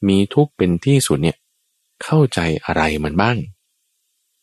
[0.08, 1.38] มีทุกข์เป็นที่สุดเนี่ย
[2.04, 3.38] เข้าใจอะไรมันบ้าง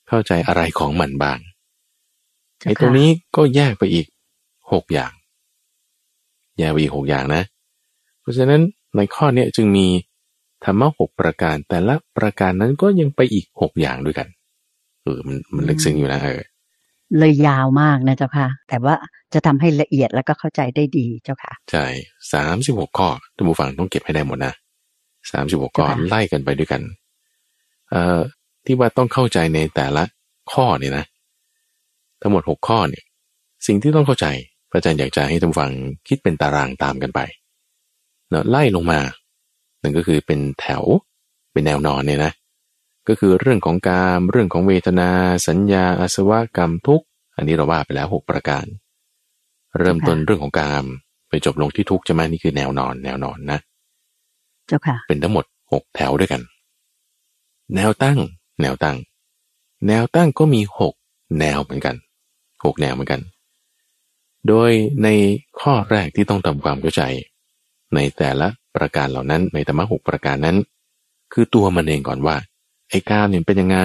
[0.08, 1.38] เข้าใจอะไรของมันบ้าง
[2.60, 4.06] เจ้าไอ้ค่ะตรงนี้ก็แยกไปอีก
[4.72, 5.12] หกอย่าง
[6.58, 7.42] แยกไปอีกหกอย่างนะ
[8.20, 8.60] เพราะฉะนั้น
[8.96, 9.86] ในข้อเนี้ยจึงมี
[10.64, 14.28] ธรรมะหกประการ แต่ละประการนั้นก็ยังไปอีกหกอย่างด้วยกัน
[15.02, 16.42] เออมันมันลึกซึ้งอยู่นะเออ
[17.18, 18.94] เลยยาวมากนะเจ้าค่ะ แต่ว่า
[19.34, 21.86] จะทำให้ละเอียดแล้วก็เข้าใจได้ดีเจ้าค่ะ ใช่
[22.32, 24.52] สามสิบหกข้อท่านผู้ฟังต้องเก็บให้ได้หมดนะ
[25.32, 26.82] สามสิบหกข้อค่ะไล่กันไปด้วยกัน
[27.90, 28.20] เอ่อ
[28.64, 30.02] ที่ว่าต้องเข้าใจในแต่ละ
[30.52, 31.04] ข้อเนี่ยนะ
[32.20, 33.04] ทั้งหมดหกข้อเนี่ย
[33.66, 34.26] สิ่งที่ต้องเข้าใจ
[34.70, 35.72] พระอาจารย์อยากจะให้ท่านผู้ฟัง
[36.08, 37.20] คิดเป็นตารางตามกันไป
[38.30, 39.00] เนาะไล่ลงมา
[39.82, 40.82] นั่นก็คือเป็นแถว
[41.52, 42.32] เป็นแนวนอนเนี่ยนะ
[43.08, 45.10] ก็คือเรื่องของกามเรื่องของเวทนา
[45.46, 48.64] สัญญาอาสวะกรรมทุกข์อันนี้เราว่าไปแล้วหกประการ
[49.78, 50.84] เริ่มต้นเรื่องของกาม
[51.28, 53.58] ไปจบลงที่ทุกข์ใช่ไหมนี่คือแนวนอน แนวนอนนะ
[54.66, 56.42] เจ้าค่ะ เป็นทั้งหมดหกแถวด้วยกัน
[57.74, 58.18] แนวตั้ง
[58.60, 58.96] แนวตั้ง
[59.86, 60.94] แนวตั้งก็มีหก
[61.38, 61.96] แนวเหมือนกัน
[62.64, 63.20] หกแนวเหมือนกัน
[64.48, 64.70] โดย
[65.02, 65.08] ใน
[65.60, 67.02] ข้อแรกที่ต้องทำความเข้าใจ
[67.94, 70.56] ในแต่ละประการเหล่านั้นในธรรมะหกประการนั้น
[71.32, 72.36] คือตัวมันเองก่อนว่า
[72.90, 73.78] ไอ้กามเนี่ยเป็นยังไง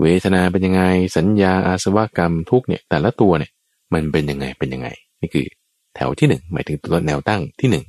[0.00, 0.82] เวทนาเป็นยังไง
[1.16, 3.52] สัญญาอาสวะกรรมทุกเนี่ยแต่ละตัวเนี่ย
[3.92, 4.88] มันเป็นยังไงเป็นยังไง
[5.20, 5.46] นี่คือ
[5.94, 7.84] แถวที่หนึ่งหมายถึงตัวแนวตั้งที่หนึ่ง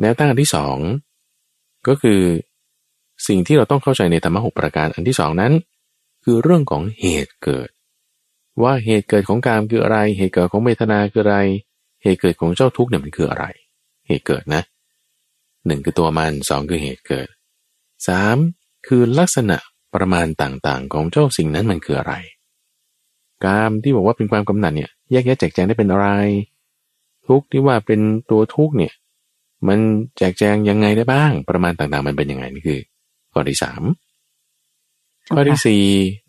[0.00, 0.76] แนวตั้งที่สอง
[1.88, 2.20] ก็คือ
[3.26, 5.52] สิ่งที่เราต้องเข้าใจในธรรมะหกประการอันที่สองนั้น
[6.24, 7.68] คือเรื่องของเหตุเกิด
[8.62, 11.38] ว่าเหตุเกิดของกามคืออะไร เหตุเกิดของเวทนาคืออะไร
[12.02, 13.44] เหตุเกิดของเจ้าทุกข์เนี่ยมันคืออะไร
[14.06, 14.62] เหตุเกิดนะ
[15.66, 17.28] หนึ่งคือตัวมันสองคือเหตุเกิด
[18.08, 18.36] สาม
[18.86, 19.56] คือลักษณะ
[19.94, 22.14] ประมาณต่างๆ ของเจ้าสิ่งนั้นมันคืออะไร
[23.44, 26.08] กามที่บอกว่าเป็นความกำหนัดเนี่ยแยกแยะแจกแจงได้เป็นอะไร
[27.28, 28.00] ทุกที่ว่าเป็น
[28.30, 28.92] ตัวทุกเนี่ย
[29.68, 29.78] มัน
[30.18, 32.80] แจกแจงยังไงได้บ้าง ประมาณต่างๆ มันเป็นยังไงนี่คือ
[33.38, 33.82] ข้อที่สาม
[35.24, 35.82] เจ้าค่ะข้อที่สี่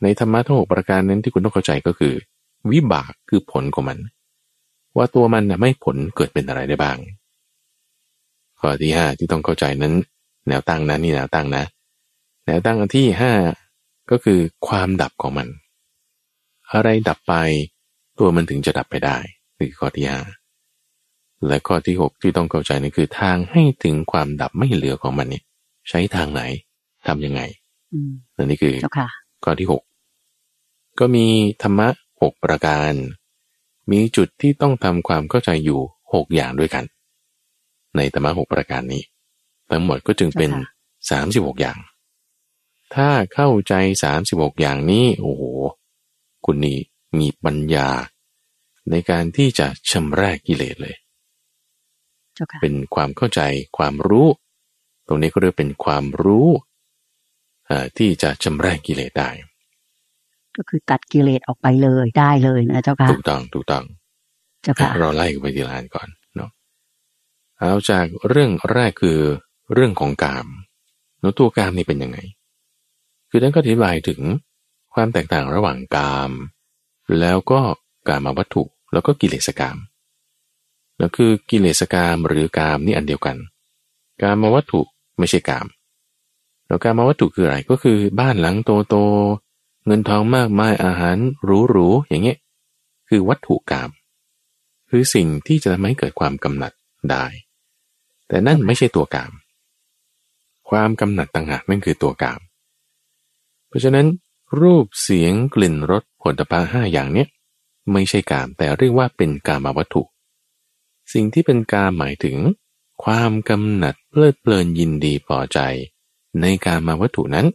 [0.04, 2.14] ในธรรมะทั้งหกประการนั้นที่คุณต้องเข้าใจก็คือ
[2.72, 3.98] วิบากคือผลของมัน
[4.98, 6.98] ว่าตัวมันนะไม่ผลเกิดเป็นอะไรได้บ้าง
[8.60, 9.94] ข้อที่ห้าที่ต้องเข้าใจนั้น
[10.48, 11.64] แนวตั้งนะนี่แนวตั้งนะ
[12.46, 13.34] แนวตั้งอันที่ห้า
[14.12, 15.48] ก็คือความดับของมัน
[16.74, 17.34] อะไรดับไป
[18.20, 19.18] ตัวมันถึงจะดับไปได้
[19.58, 20.22] นี่คือข้อที่ห้า
[21.48, 25.44] และข้อที่หกที่ต้องเข้าใจนั่นคือทางให้ถึงความดับไม่เหลือของมันเนี่ย
[25.90, 26.42] ใช้ทางไหน
[27.10, 27.42] ทำยังไง
[27.94, 29.10] อืมนั่นนี่คือเจ้าค่ะ
[29.44, 29.82] ข้อที่หก
[31.00, 31.26] ก็มี
[31.62, 31.88] ธรรมะ
[32.22, 32.94] หกประการ
[33.92, 35.80] มีจุดที่ต้องทำความเข้าใจอยู่
[36.14, 36.86] หกอย่างด้วยกัน
[37.96, 39.04] ในธรรมะหกประการนี้
[39.70, 41.78] ทั้งหมดก็จึงเป็นเจ้าค่ะสามสิบหกอย่าง
[42.96, 45.44] ถ้าเข้าใจสามสิบหกอย่างนี้ โอ้โห
[46.46, 46.78] คุณนี่
[47.20, 47.90] มีปัญญา
[48.90, 50.96] ในการที่จะชำระกิเลสเลย
[52.36, 53.42] เจ้าค่ะเป็นความเข้าใจ
[53.78, 54.28] ความรู้
[55.08, 56.69] ตรงนี้ก็เรียกเป็นความรู้อ่า
[57.98, 59.30] ที่จะชำระกิเลสได้
[60.56, 63.84] ก็คือตัดกิเลสออกไปเลยได้เลยนะเจ้าค่ะถูกต้องถูกต้อง
[64.64, 66.50] เจ้าค่ะเราไล่กันไปทีละอันก่อนเนาะ
[67.58, 69.20] เอาจากเรื่องแรกคือ
[69.74, 70.48] เรื่องของกาม
[71.20, 72.18] แล้วตัวกามนี่เป็นยังไง
[73.30, 74.20] คือท่านก็อธิบายถึง
[74.94, 76.32] ความแตกต่างระหว่างกาม
[77.20, 77.60] แล้วก็
[78.08, 79.78] กามวัตถุแล้วก็กิเลสกาม
[80.98, 83.38] แล้วคือกิเลสกามหรือกามนี่อันเดียวกัน
[84.22, 84.82] กามวัตถุ
[85.20, 85.66] ไม่ใช่กาม
[86.70, 88.96] แล้วกามวัตถุคืออะไรก็คือบ้านหลังโตโต
[89.86, 92.38] เงินทองมากมายอาหารหรูๆอย่างเงี้ย
[93.10, 93.90] คือวัตถุกรรม
[94.90, 96.74] คือสิ่งที่จะทำให้เกิดความกำหนัด
[97.12, 97.26] ได้
[98.28, 99.32] แต่นั่นไม่ใช่ตัวกรรม
[100.70, 102.40] ความกำหนัดต่างหากนั่นคือตัวกรรม
[103.68, 104.08] เพราะฉะนั้น
[104.62, 107.28] รูปเสียงกลิ่นรสผลิภัณฑ์ห้าอย่างเนี้ย
[107.92, 110.04] ไม่ใช่กาม แต่เรียกว่าเป็นกามวัตถุ
[111.14, 112.38] สิ่งที่เป็นกามหมายถึง
[113.04, 115.60] ความกำหนัดเพลิดเพลินยินดีพอใจ
[116.42, 117.48] ในกามาวัตถุนั้น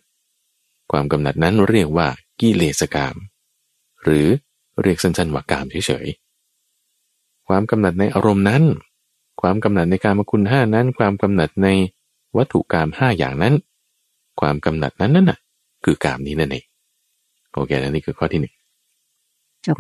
[0.90, 2.08] ความกำหนัดนั้นเรียกว่า
[2.40, 3.16] กิเลสกาม
[4.02, 4.26] หรือ
[4.82, 8.62] เรียกสั้นๆว่ากามเฉยๆ ความกำหนัดในอารมณ์นั้น
[9.40, 11.68] ความกำหนัดในการมคุณห้านั้น ความกำหนัดใน
[12.36, 13.54] วัตถุกามห้าอย่างนั้น
[14.40, 15.38] ความกำหนัดนั้นนั่นน่ะ
[15.84, 16.64] คือกามนี้นั่นเอง
[17.52, 18.54] โอเคแล้วนี่คือข้อที่หนึ่ง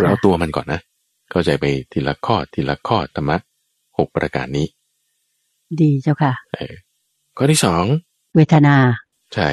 [0.02, 0.80] เราตัวมันก่อนนะ
[1.30, 3.36] เข้าใจไปทีละข้อทีละข้อธรรมะ
[3.98, 4.66] หกประการนี้
[5.80, 6.74] ดีเจ้าค่ะเออ
[7.36, 7.84] ข้อที่สอง
[8.34, 8.76] เวทนา
[9.34, 9.48] ใช่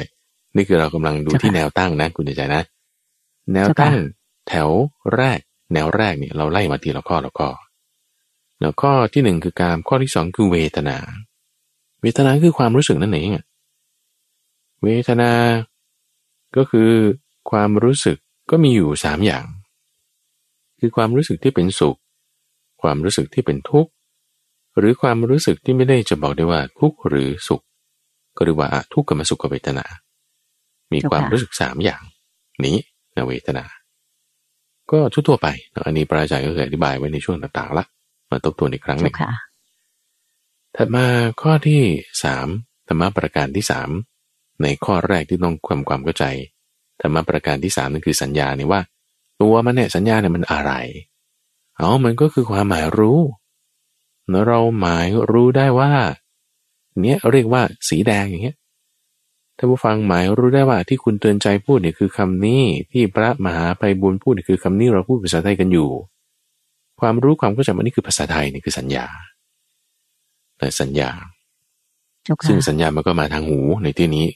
[0.56, 2.62] นี่คือเรากำลังดูที่แนวตั้งนะ คุณใจนะ
[3.52, 3.96] แนวตั้ง
[4.48, 4.68] แถว
[5.14, 5.40] แรก
[5.72, 7.48] แนวแรกเนี่ยเราไล่มาทีละข้อละข้อ
[8.60, 10.96] แล้วข้อที่หนึ่งคือการข้อที่สองคือเวทนา
[12.02, 13.30] เวทนาคือความรู้สึกนั่นเอง
[14.82, 15.30] เวทนา
[16.56, 16.90] ก็คือ
[17.50, 18.16] ความรู้สึก
[18.50, 19.44] ก็มีอยู่สามอย่าง
[20.80, 21.98] คือความรู้สึกที่เป็นสุข
[22.82, 23.90] ความรู้สึกที่เป็นทุกข์
[24.78, 27.62] หรือความรู้สึกที่ไม่ได้จะบอกได้ว่าทุกข์หรือสุข
[28.36, 29.84] ก็เรียกว่าทุกขมสุขเวทนา
[30.92, 32.02] มีความรู้สึกสามอย่าง
[32.64, 32.76] นี้
[33.16, 33.64] นเวทนา
[34.90, 35.48] ก็ทั่วไป
[35.86, 37.84] อันนี้พระอาจารย์ก็เคยอธิบายไว้ในช่วงต่างๆละ
[38.30, 39.14] มาตบตัวอีกครั้งหนึ่ง
[40.76, 41.06] ถัดมา
[41.42, 41.82] ข้อที่
[42.24, 42.48] สาม
[42.88, 43.90] ธรรมะประการที่สาม
[44.62, 46.24] ในข้อแรกที่ต้องความความเข้าใจ
[47.00, 48.80] ธรรมะประการที่สามนั่นคือสัญญาเนี่ยว่า
[49.40, 50.72] ตัวมันเนี่ยสัญญาเนี่ยมันอะไร
[51.76, 53.20] เอามันก็คือความหมายรู้
[54.46, 55.92] เราหมายรู้ได้ว่า
[57.00, 58.56] เนี่ยเรียกว่าสีแดงอย่างเงี้ย
[59.58, 65.88] ถ้าผู้ฟังหมายรู้ได้ว่าที่คุณเตือนใจพูดเนี่ยคือคำนี้ที่พระมหาไพบุญพูดเนี่ยคือคำนี้เราพูดภาษาไทยกันอยู่
[67.00, 69.06] ความรู้ความเข้าใจมันนี่คือภาษาไทยนี่คือสัญญา
[70.58, 71.10] แต่สัญญา
[72.46, 74.26] ซึ่งสัญญามันก็มาทางหูในที่นี้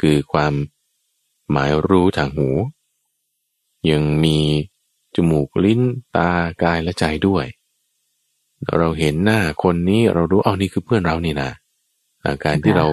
[0.00, 0.52] คือความ
[1.52, 2.48] หมายรู้ทางหู
[3.90, 4.38] ยังมี
[5.14, 5.80] จมูกลิ้น
[6.16, 6.30] ตา
[6.62, 7.44] กายและใจด้วย
[8.76, 11.50] เราเห็นหน้าคนนี้เรารู้เอานี่คือเพื่อนเรานี่นะ
[12.26, 12.86] อาการที่เรา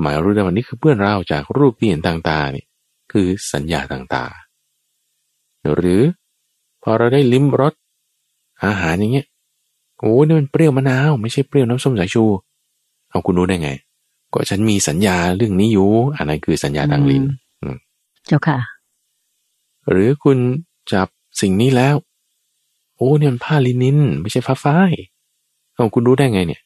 [0.00, 2.64] หมายรู้ได้ว่านี่คือเพื่อนเราจากรูปที่เห็นต่างๆนี่
[3.12, 6.02] คือสัญญาต่างๆหรือ
[6.82, 7.74] พอเราได้ลิ้มรส
[8.64, 9.26] อาหารอย่างเงี้ย
[9.98, 12.24] โอ้นี่มันเปรี้ยวมะนาวไม่ใช่เปรี้ยวน้ำส้มสายชู
[13.10, 13.70] เอาคุณรู้ได้ไง
[14.32, 17.24] ก็ฉันมีสัญญาเรื่องนี้อยู่อันนั้นคือสัญญาทางลิ้น
[18.26, 18.58] เจ้าค่ะ
[19.90, 20.38] หรือคุณ
[20.92, 21.08] จับ
[21.40, 21.96] สิ่งนี้แล้ว
[22.96, 24.92] โอ้เนี่ยมันผ้าลินิน ไม่ใช่ผ้าฝ้าย
[25.74, 26.60] เอาคุณรู้ได้ไงเนี่ย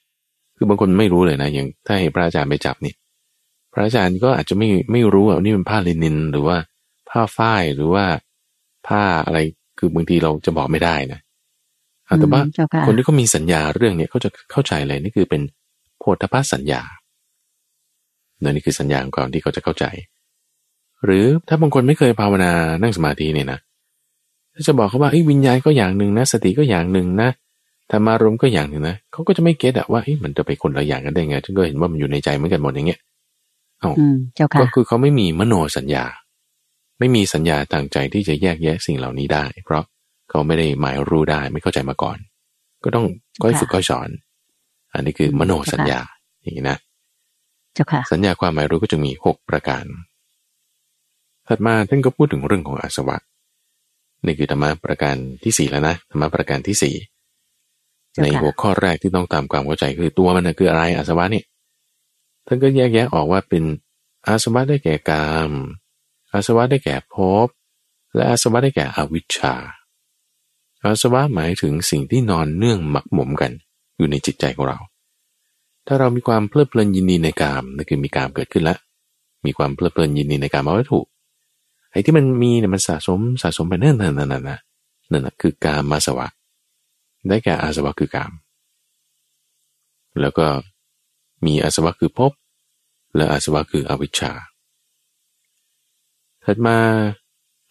[0.61, 2.95] คือบางคนไม่รู้เลยนะอย่างถ้าให้พระอาจารย์ไปจับนี่
[3.73, 6.57] พระอาจารย์ก็อาจจะไม่ไม่รู้ว่านี่เป็นผ้าลินิน หรือว่า
[7.11, 8.05] ผ้าฝ้ายหรือว่า
[8.87, 9.39] ผ้าอะไร
[9.79, 11.21] คือบางทีเราจะบอกไม่ได้นะ
[12.21, 12.43] แต่ว่า
[12.87, 15.43] คนที่เขามีสัญญาเรื่องเนี้ยเขาจะเข้าใจเลยนี่คือเป็น
[15.99, 16.83] โพธพสัญญา
[18.41, 19.85] เนี่ยนี่คือสัญญาของเขาที่เขาจะเข้าใจ
[21.05, 23.59] หรือถ้าบางคนไม่เคยภาวนานั่งสมาธิเนี่ยนะ
[24.55, 27.31] ถ้าจะบอกเขาว่าวิญญาณก็อย่างหนึ่งนะ สติก็อย่างหนึ่งนะ
[27.91, 33.01] ธรรมารมก็อย่างหนึ่งนะเขาก็จะไม่เก็ตอะว่ามันจะไปคนละอย่างกันได้ไงฉันก็เห็นว่ามันอยู่ในใจเหมือนกันหมดอย่างเงี้ย
[33.83, 33.93] อ๋อ
[34.61, 36.05] ก็คือเขาไม่มีมโนสัญญา
[36.99, 39.83] ไม่มีสัญญาทางใจที่จะแยกแยะสิ่งเหล่านี้ได้ เพราะ
[40.31, 42.19] เขาไม่ได้หมายรู้ได้ไม่เข้าใจมาก่อน
[42.85, 43.07] ก็ต้อง
[43.41, 44.09] ก็ฝึกก็สอน
[44.95, 46.01] อันนี้คือมโนสัญญา
[46.43, 46.79] อย่างนี้นะ
[48.13, 49.85] สัญญาความหมายรู้ก็จะมีหกประการ
[51.49, 53.17] ถัดมาท่านก็พูดถึงเรื่องของอาสวะ
[54.25, 56.95] นี่คือธรรมะประการที่สี่แล้วนะธรรมะประการที่สี่
[58.23, 61.45] ในหัวข้อแรกที่ต้องตามความเข้าใจคือตัวมันคืออะไรอาสวะเนี่ย
[62.47, 63.65] ท่านก็แยกแยะออกว่าเป็น
[64.27, 65.51] อาสวะได้แก่กาม
[66.33, 67.49] อาสวะได้แก่ภพ
[68.15, 69.55] และอาสวะได้แก่อวิชชา
[70.85, 73.53] อาสวะหมายถึงสิ่งที่นอนเนื่องหมักหมมกัน
[73.97, 74.79] อยู่ในจิตใจของเรา
[75.87, 78.79] ถ้าเรามีความเพลิดเพลินยินดีในกามนั่นคือมีกามเกิดขึ้นแล้ว
[79.45, 81.01] มีความเพลิดเพลินยินดีในกามวัตถุ
[81.91, 84.45] ไอ้ที่มันมีเนี่ยมันสะสมสะสมไปนั่นนั่นนั่นนั่น
[85.13, 86.27] นั่นคือกามมาสวะ
[87.29, 88.33] ได้แก่อาสวะคือกาม
[90.21, 90.47] แล้วก็
[91.47, 92.33] มีอาสวะคือภพ
[93.17, 94.33] และอาสวะคืออวิชชา
[96.45, 96.79] ถัดมา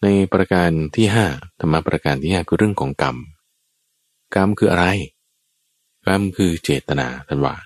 [0.02, 1.26] ในประการที่ห้า
[1.60, 3.16] ธรรมะประการที่ห้าคือเรื่องของกรรม
[4.34, 4.86] กรรมคืออะไร
[6.06, 7.56] กรรมคือเจตนาท่านว่า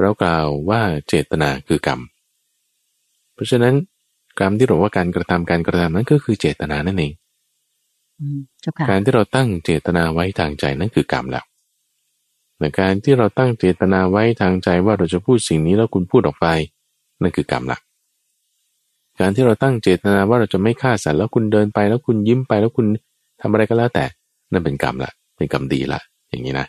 [0.00, 2.00] เรากล่าวว่าเจตนาคือกรรม
[3.34, 3.74] เพราะฉะนั้น
[4.38, 7.12] กรรมที่เราว่าการกระทำการกระทำนั้นก็คือเจตนานั่นเอง
[8.88, 11.44] การที่เราตั้งเจตนาไว้ทางใจนั่นคือกรรมแล้ว
[12.60, 16.46] ในการที่เราตั้งเจตนาไว้ทางใจว่าเราจะพูดสิ่งนี้แล้วคุณพูดออกไป
[17.22, 17.78] นั่นคือกรรมละ
[19.20, 22.86] การที่เราตั้งเจตนาว่าเราจะไม่ฆ่าสัตว์แล้วคุณเดินไปแล้วคุณยิ้มไปแล้วคุณ
[23.40, 24.04] ทำอะไรก็แล้วแต่
[24.52, 26.66] นั่นเป็นกรรมละเป็นกรรมดีละอย่างนี้นะ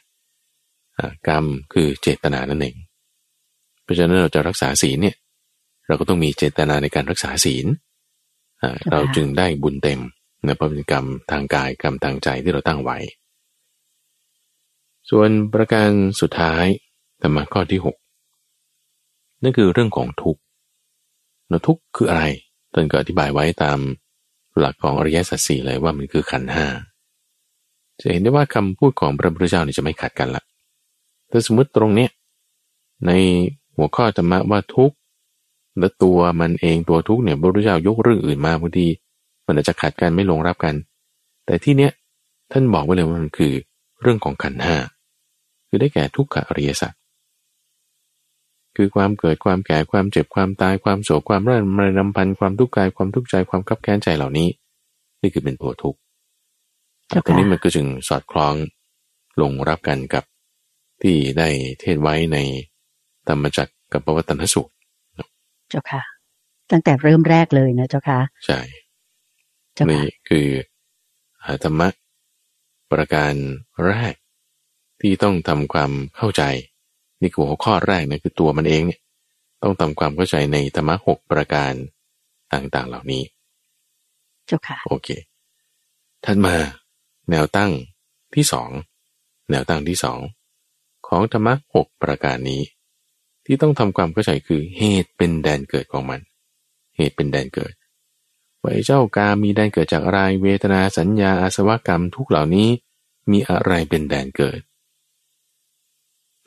[1.27, 2.75] กรรมคือเจตนานั่นเอง
[3.83, 5.15] เพราะฉะนั้นเราจะรักษาศีลเนี่ย
[5.87, 7.65] เราก็ต้องมีเจตนาในการรักษาศีล
[8.91, 9.99] เราจึงได้บุญเต็ม
[10.45, 12.97] นะเพราะเป็นกรรมทางกายกรรมทางใจที่เราตั้งไว้
[15.10, 15.89] ส่วนประการ
[16.21, 16.65] สุดท้าย
[17.21, 17.95] ธรรมะข้อที่หก
[19.41, 20.41] นั่นคือเรื่องของทุกข์
[21.51, 22.23] นทุกข์คืออะไร
[22.73, 23.79] ตนก็อธิบายไว้ตาม
[24.60, 26.67] หลักของอริยสัจสี่เลยว่ามันคือขันห้า
[27.99, 30.43] จะเห็นได้ว่าคำพูดของพระพุทธเจ้าเนี่ยจะไม่ขัดกันละ
[31.29, 32.10] แต่สมมติตรงเนี้ย
[33.06, 33.12] ใน
[33.75, 34.95] หัวข้อธรรมะว่าทุกข์
[35.79, 38.88] และตัวมันเองตัวทุกข์เนี่ยพระพุทธเจ้ายกเรื่องอื่นมาบางที
[39.45, 40.75] มันอาจจะขัดกันไม่ลงรับกัน
[41.45, 41.91] แต่ที่เนี้ย
[42.51, 43.53] ท่านบอกไว้เลยว่ามันคือ
[44.01, 44.75] เรื่องของขันห้า
[45.67, 46.93] คือได้แก่ทุกขอริยสัจ
[48.75, 54.47] คือความเกิดความแก่ความเจ็บความตายความโศกความร่ำไรนำพันความทุกข์กายความทุกข์ใจความขับแค้นใจเหล่านี้
[55.21, 55.99] นี่คือเป็นตัวทุกข์
[57.25, 58.53] ตรงนี้มันก็จึงสอดคล้อง
[59.41, 60.23] ลงรับกันกับ
[61.01, 62.38] ที่ได้เทศไว้ใน
[63.27, 64.73] ธรรมจักรกับปวัตนสูตร
[65.69, 66.01] เจ้าค่ะ
[66.71, 68.60] ตั้งแต่เริ่มแรกเลยนะเจ้าค่ะ ใช่
[69.89, 70.47] นี่คือ
[71.63, 71.88] ธรรมะ
[72.91, 73.33] ประการ
[73.86, 74.15] แรก
[75.01, 76.43] ที่ต้องทำความเข้าใจ
[77.21, 79.01] นี่คือหัวข้อแรกนะคือตัวมันเองเนี่ย
[79.63, 81.73] ต้องทำความเข้าใจในธรรมะหกประการ
[82.53, 83.23] ต่างๆเหล่านี้
[84.47, 85.09] เจ้าค่ะ โอเค
[86.25, 86.55] ถัดมา
[87.29, 87.71] แนวตั้ง
[88.36, 88.69] ที่สอง
[89.49, 90.19] แนวตั้งที่สอง
[91.07, 92.62] ของธรรมะหกประการนี้
[93.45, 96.19] ที่ต้องทำความเข้าใจคือเหตุเป็นแดนเกิดของมัน
[96.97, 97.73] เหตุเป็นแดนเกิด
[98.63, 102.69] ว่าเจ้ากามีแดนเกิดจากอะไรเวทนาสัญญาอาสวะกรรมทุกเหล่านี้
[103.32, 104.62] มีอะไรเป็นแดนเกิด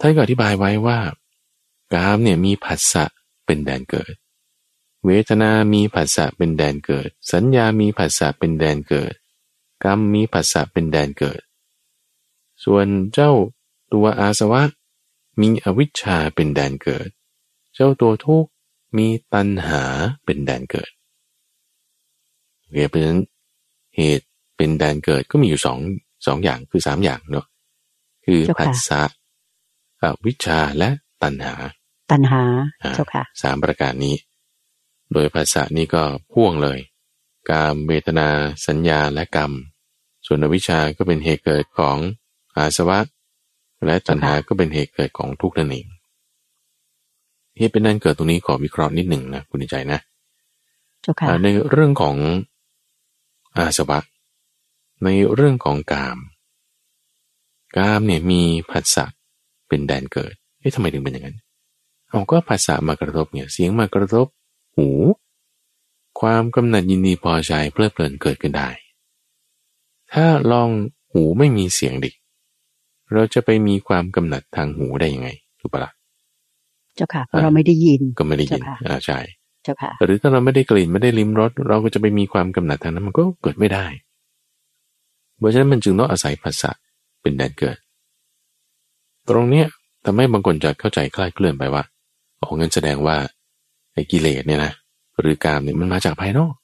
[0.01, 0.99] ท่านก็อธิบายไว้ว่า
[1.95, 3.05] กามเนี่ยมีผัสสะ
[3.47, 4.15] เป็นแดนเกิด
[5.07, 9.15] เวทนามีผัสสะเป็นแดนเกิด สัญญามีผัสสะเป็นแดนเกิด
[9.85, 11.41] กรรมมีผัสสะเป็นแดนเกิด
[12.65, 13.33] ส่วนเจ้า
[13.93, 14.63] ตัวอาสวะ
[15.41, 17.09] มีอวิชชาเป็นแดนเกิด
[17.75, 18.47] เจ้าตัวทุก
[18.97, 19.83] มีตัณหา
[20.25, 20.91] เป็นแดนเกิด
[22.73, 23.21] เคเพราะฉะนั้น
[23.97, 24.27] เหตุ
[24.57, 25.79] เป็นแดนเกิดก็มีอยู่สอง
[26.27, 27.47] สองอย่างคือสามอย่างเนาะ
[28.25, 29.03] คือผัสสะ
[30.27, 30.91] วิชาและ
[31.23, 31.55] ตัณหา
[32.11, 32.43] ตัณหา
[32.95, 34.15] เจ้าค่ะสามประการนี้
[35.13, 36.03] โดยภาษานี้ก็
[36.33, 36.79] พ่วงเลย
[37.51, 38.29] กามเวทนา
[38.67, 39.53] สัญญาและกรรม
[40.27, 41.97] ส่วนอวิชาก็เป็นเหตุเกิดของ
[42.57, 42.99] อาสวะ
[43.87, 45.87] และตัณหาก็เป็นเหตุเกิดของทุกข์นั่นเอง
[47.59, 50.01] เหตุเป็นนั้นเกิดตรงนี้ขอวิเคราะห์นิดหนึ่งนะคุณใจนะ
[51.43, 52.17] ในเรื่องของ
[53.59, 53.99] อาสวะ
[55.05, 56.19] ในเรื่องของกาม
[57.77, 59.05] กามเนี่ยมีผัสสะ
[59.69, 61.39] เป็นแดนเกิดเอ๊ะทำไมถึงเป็นอย่างนั้น
[62.09, 64.27] เอาก็ภาษามากระทบเนี่ยเสียงมากระทบ
[64.77, 64.89] หู
[66.21, 68.69] ความกำหนัดยินดีพอใจเพลิดเพลินเกิดขึ้นได้
[70.13, 70.69] ถ้าลอง
[71.13, 72.11] หูไม่มีเสียงดิ
[73.13, 75.29] เราจะไปมีความกำหนัดทางหูได้ยังไง
[75.61, 75.93] ถูกปะละ่ะ
[76.97, 79.19] เจ้าค่ะเพราะเราไม่ได้ยินก็ไม่ได้ยินอ่าใช่
[79.67, 83.87] เจ้าค่ะหรือถ้าเราไม่ได้กลิ่นไม่ได้ลิ้มรสเราก็จะไปมีความกำหนัดทางนั้นมันก็เกิดไม่ได้
[85.39, 86.71] เพราะฉะนั้นมันจึงต้องอาศัยภาษา
[87.23, 87.77] เป็นแดนเกิด
[89.29, 89.67] ตรงเนี้ย
[90.05, 91.83] ทำให้บางคนจะเข้าใจคลาดเคลื่อนไปว่า
[92.39, 93.17] โอ้เงินแสดงว่า
[93.93, 94.73] ไอ้กิเลสเนี่ยนะ
[95.21, 96.55] หรือกามเนี่ยมันมาจากภายนอก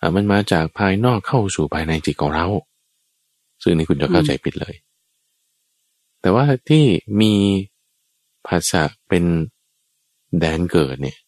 [0.00, 2.46] อ่ามันมาจากภายนอกเข้าสู่ภายในจิตของเรา
[3.62, 4.74] ซึ่งนี่คุณจะเข้าใจผิดเลย
[6.20, 6.84] แต่ว่าที่
[7.20, 7.34] มี
[8.48, 9.24] ภาษาเป็น
[10.38, 11.18] แดนเกิดเนี่ย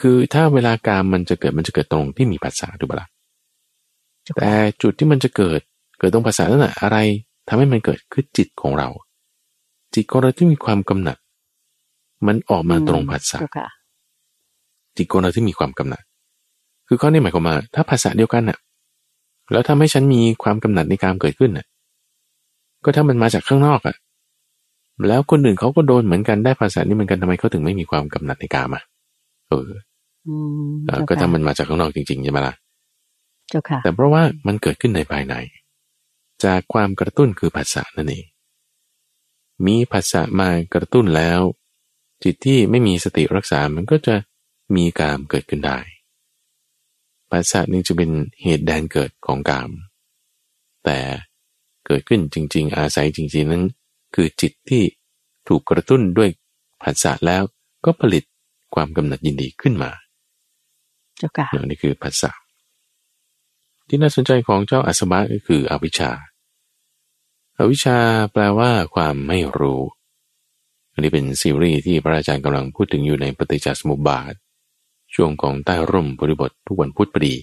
[0.00, 3.08] คือถ้าเวลากามมันจะเกิดมันจะเกิดตรงที่มีภาษาถูกปะละ่ะ
[4.36, 5.60] แต่จุดที่มันจะเกิด
[5.98, 6.98] เกิดตรงภาษานั่นแหะอะไร
[7.48, 8.88] ทำให้มันเกิดคือจิตของเรา
[9.94, 11.16] จิตของเราที่มีความกำหนัด
[12.26, 13.38] มันออกมาตรงภาษา
[14.96, 16.02] จิตของเราที่มีความกำหนัด
[16.88, 18.58] คือข้อนี้หมายความว่าถ้าภาษาเดียวกันน่ะ
[19.52, 21.66] แล้วทำให้ฉันมีความกำหนัดในการเกิดขึ้นน่ะ
[22.84, 23.96] ก็ถ้ามันมาจากข้างนอกอะ
[25.08, 28.82] แล้วคนอื่นเขาก็โดนเหมือนกันได้ภาษานี้เหมือนกันทำไมเขาถึงไม่มีความกำหนัดในกามอะ
[29.48, 29.70] เออ
[31.08, 32.54] ก็ถ้ามันมาจากข้างนอกจริงๆใช่ไหมล่ะ
[33.48, 35.34] เจ้าค่ะแต่เพราะว่ามันเกิดขึ้นในภายใน
[36.44, 38.26] จากความกระตุ้นคือภาษานั่นเอง
[39.66, 41.40] มีภาษามากระตุ้นแล้ว
[42.24, 44.14] จิตที่ไม่มีสติรักษา มันก็จะ
[44.74, 45.78] มีกามเกิดขึ้นได้
[47.30, 48.10] ภาษานี้จะเป็น
[48.42, 49.70] เหตุแดนเกิดของกาม
[50.84, 50.98] แต่
[51.86, 53.64] เกิดขึ้นจริง ๆ อาศัยจริง ๆ นั้น
[54.14, 54.82] คือจิตที่
[55.48, 56.30] ถูกกระตุ้นด้วย
[56.82, 57.42] ภาษาแล้ว
[57.84, 58.24] ก็ผลิต
[58.74, 59.90] ความกำหนัดยินดีขึ้นมา
[61.18, 62.32] เจ้าค่ะนี่คือภาษา
[63.88, 66.10] ที่น่าสนใจของเจ้าอัศบะก็คืออวิชชา
[67.58, 67.98] อวิชชา
[68.32, 69.80] แปลว่าความไม่รู้
[70.92, 74.34] อันนี้เป็นซีรีส์ที่พระอาจารย์กำลังพูดถึงอยู่ในปฏิจจสมุปบาท
[75.14, 77.34] ช่วงของใต้ร่มบริบททุกวันพุธพอดี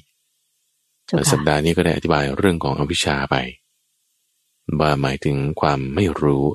[1.08, 3.36] เจ้าสัปค่ะดาห์นี้ก็ได้อธิบายเรื่องของอวิชชาไป
[4.80, 6.46] ว่าหมายถึงความไม่รู้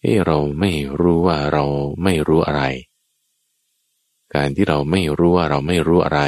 [0.00, 0.70] เอ้เราไม่
[1.00, 1.64] รู้ว่าเรา
[2.02, 2.62] ไม่รู้อะไร
[4.34, 6.20] การที่เราไม่รู้ว่าเราไม่รู้อะไร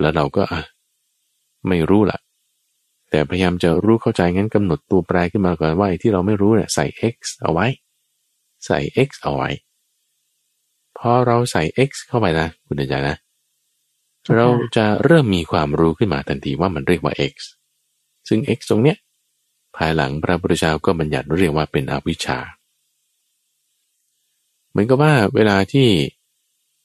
[0.00, 0.62] แล้วเราก็อะ
[1.68, 2.18] ไม่รู้ละ
[3.10, 6.84] แต่พยายามจะรู้เข้าใจงั้นกำหนดตัวแปรขึ้นมาก่อนว่าไอ้ที่เราไม่รู้เนี่ยใส่
[7.14, 7.66] x เอาไว้
[8.66, 9.50] ใส่ x เอาไว้
[10.98, 13.16] พอเราใส่ x เข้าไปนะ คุณอาจารย์นะ
[14.22, 17.34] เจ้าค่ะเราจะเริ่มมีความรู้ขึ้นมาทันทีว่ามันเรียกว่า x
[18.28, 18.96] ซึ่ง x ตรงเนี้ย
[19.76, 22.38] ภายหลังพระพุทธเจ้าก็บัญญัติเรียกว่าเป็นอวิชชา
[24.70, 25.88] เหมือนกับว่าเวลาที่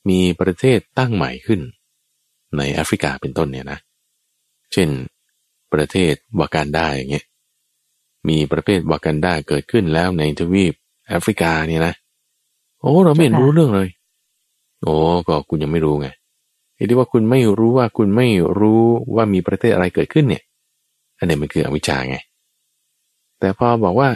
[0.10, 1.62] มีประเทศตั้งใหม่ขึ้น
[2.58, 3.80] ในแอฟริกาเป็นต้นเนี่ยนะ
[4.74, 4.89] เช่น
[5.74, 7.26] ประเทศวากันดาอย่างเงี้ย
[8.28, 10.74] มีประเภทวากันดาเกิดขึ้นแล้วในทวีป
[11.08, 11.93] แอฟริกาเนี่ยนะ
[12.80, 13.89] โอ้ เราไม่เห็นรู้เรื่องเลย
[14.84, 14.95] โอ้
[15.28, 16.08] ก็คุณยังไม่รู้ไง
[16.76, 18.28] ไอ้ที่ว่าคุณไม่รู้ว่าคุณไม่
[18.60, 18.82] รู้
[19.16, 20.43] ว่ามีประเทศอะไรเกิดขึ้นเนี่ย
[21.18, 22.18] อันนี้มันคืออวิชชาไง
[23.39, 24.10] แต่พอบอกว่า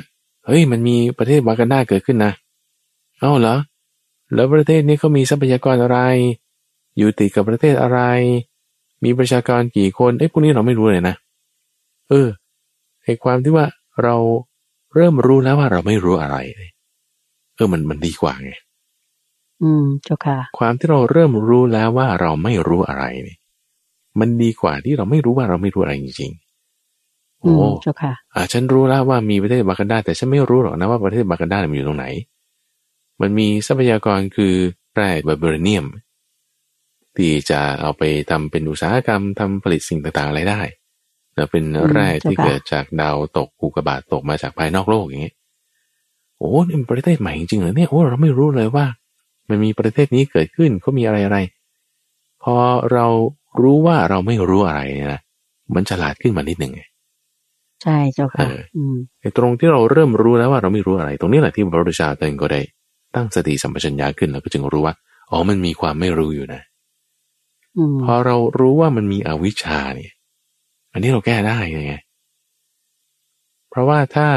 [0.46, 2.34] เฮ้ยมันมีประเทศวากันดาเกิดขึ้นนะ
[3.20, 3.56] เอ้าเหรอ
[4.34, 6.00] แล้วประเทศนี้เขามีทรัพยากรอะไร
[6.98, 8.00] อยู่ติดกับประเทศอะไร
[9.04, 11.16] มีประชากรกี่คนเอ้ยพวกนี้เราไม่รู้เลยนะ
[12.10, 12.28] เออ
[13.04, 13.66] ไอ้ความที่ว่า
[14.04, 14.16] เรา
[14.94, 16.38] เริ่มรู้แล้วว่าเราไม่รู้อะไร
[17.56, 18.52] เออมันมันดีกว่าไง
[19.62, 23.40] อืมเจ้าค่ะ ความที่เราเริ่มรู้แล้วว่าเราไม่รู้อะไรเนี่ย
[24.20, 32.08] มันดีกว่าที่เราไม่รู้ว่าเราไม่รู้อะไรจริงๆอืโอ้มเจ้าค่ะ อ่า ฉันรู้แล้วว่ามีประเทศบากันดาแต่ฉันไม่รู้หรอกนะว่าประเทศบากันดาเนี่ยมันอยู่ตรงไหน
[33.22, 34.54] มันมีทรัพยากรคือ
[34.96, 35.86] แร่ไบเบอร์เนียม
[37.18, 40.62] ที่จะเอาไปทำเป็นอุตสาหกรรมทำผลิตสิ่งต่างๆอะไรได้
[41.36, 45.36] แล้วเป็นแร่ที่เจ้าค่ะเกิดจากดาวตกอุกกาบาตตกมาจากภายนอกโลกอย่างเงี้ย
[46.38, 48.86] โอ้นี่มันประเทศใหม่จริงๆเหรอเนี่ยโอ้เราไม่รู้เลยว่า
[49.50, 51.38] มันมีประเทศนี้เกิดขึ้นเขามีอะไรอะไร
[52.44, 52.56] พอ
[52.94, 53.06] เรา
[53.62, 55.22] รู้ว่าเราไม่รู้อะไรเนี่ยนะ
[55.76, 56.82] มันฉลาดขึ้นมานิดหนึ่งไง
[57.84, 62.62] ใช่เจ้าค่ะเอออืมไอ้ตรงที่เราเริ่มรู้แล้วว่าเราไม่รู้อะไร ตรงนี้แหละที่พระพุทธเจ้าท่านก็ได้
[63.16, 64.96] ตั้งสติสัมปชัญญะขึ้นแล้วก็จึงรู้ว่า
[65.32, 66.62] อ๋อมันมีความไม่รู้อยู่นะ
[67.78, 70.14] อืมพอเรารู้ว่ามันมีอวิชชาเนี่ย
[70.94, 71.96] อันนี้เราแก้ได้ไง
[73.70, 74.28] เพราะว่าถ้า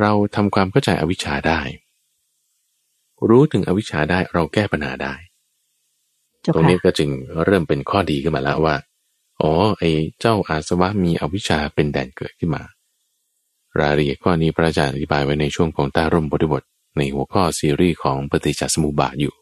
[0.00, 1.60] เราทำความเข้าใจอวิชชาได้
[3.28, 5.14] รู้ถึงอวิชชาได้เราแก้ปัญหาได้
[6.42, 7.10] เจ้าตรงค่ะนี้ก็จึง
[7.44, 8.76] เริ่มเป็นข้อดีขึ้นมาแล้วว่า
[9.40, 9.90] อ๋อ ไอ้
[10.20, 12.62] เจ้าอาสวะมีอวิชชาเป็นแดนเกิดขึ้นมา
[13.80, 16.62] รายละเอียดข้อนี้พระอาจารย์อธิบายไว้ในช่วงของใต้ร่มบทบท
[16.96, 19.34] ในหัวข้อซีรีส์ของปฏิจจสมุปบาทอยู่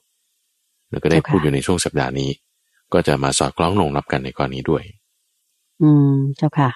[0.90, 2.30] แล้วก็ได้เจ้าค่ะพูดอยู่ในช่วงสัปดาห์นี้
[2.92, 4.82] ก็จะมาสอดคล้องลงรับกันในข้อนี้ด้วย
[5.82, 6.70] อืม เจ้าค่ะ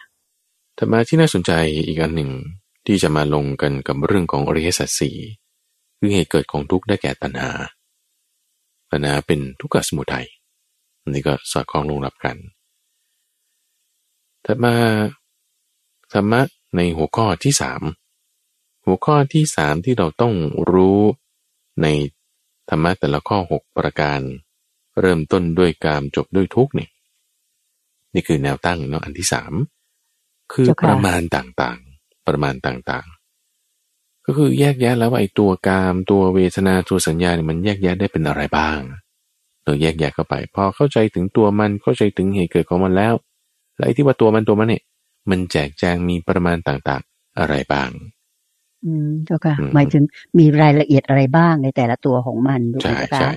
[0.76, 1.52] ถัดมาที่น่าสนใจ
[1.86, 2.30] อีกอันหนึ่ง
[2.86, 5.16] ที่จะมาลงกันกับเรื่องของอริยสัจสี่
[5.98, 7.50] คือเหตุเกิดของทุกข์ได้แก่ตัณหา
[8.90, 10.26] ตัณหาเป็นทุกขสมุทัย
[11.00, 12.36] อันนี้ก็สอดคล้องลงรับกัน
[14.44, 14.74] ถัดมา
[16.12, 16.40] ธรรมะ
[16.76, 17.82] ในหัวข้อที่สาม
[18.88, 20.34] หัวข้อที่สามที่เราต้อง
[20.72, 21.00] รู้
[21.82, 21.86] ใน
[22.68, 24.20] ธรรมะแต่ละข้อหกประการ
[25.00, 26.90] เริ่มต้นด้วยกามจบด้วยทุกเนี่ย
[28.14, 29.52] นี่คือแนวตั้งเนาะอันที่สาม
[30.52, 38.78] คือคประมาณต่างๆ ประมาณต่างๆ ก็คือแยกแยะแล้วว่าไอ้ตัวกามตัวเวทนาตัวสัญญาเนี่ยมันแยกแยะได้เป็นอะไรบ้าง
[39.64, 43.14] เราแยกแยะเข้าไป พอเข้าใจถึงตัวมันเข้าใจถึงเหตุเกิดของมันแล้ว
[43.76, 44.82] แล้วไอ้ที่ว่าตัวมันตัวมันเนี่ย
[45.30, 47.90] มันแจกแจงมีประมาณต่างๆ อะไรบ้าง
[48.84, 50.04] อืมเจ้าค่ะอืมหมายถึง
[50.38, 53.32] มีรายละเอียดอะไรบ้างในแต่ละตัวของมันถูกไหใช่มเจ้าใช่ค่ะ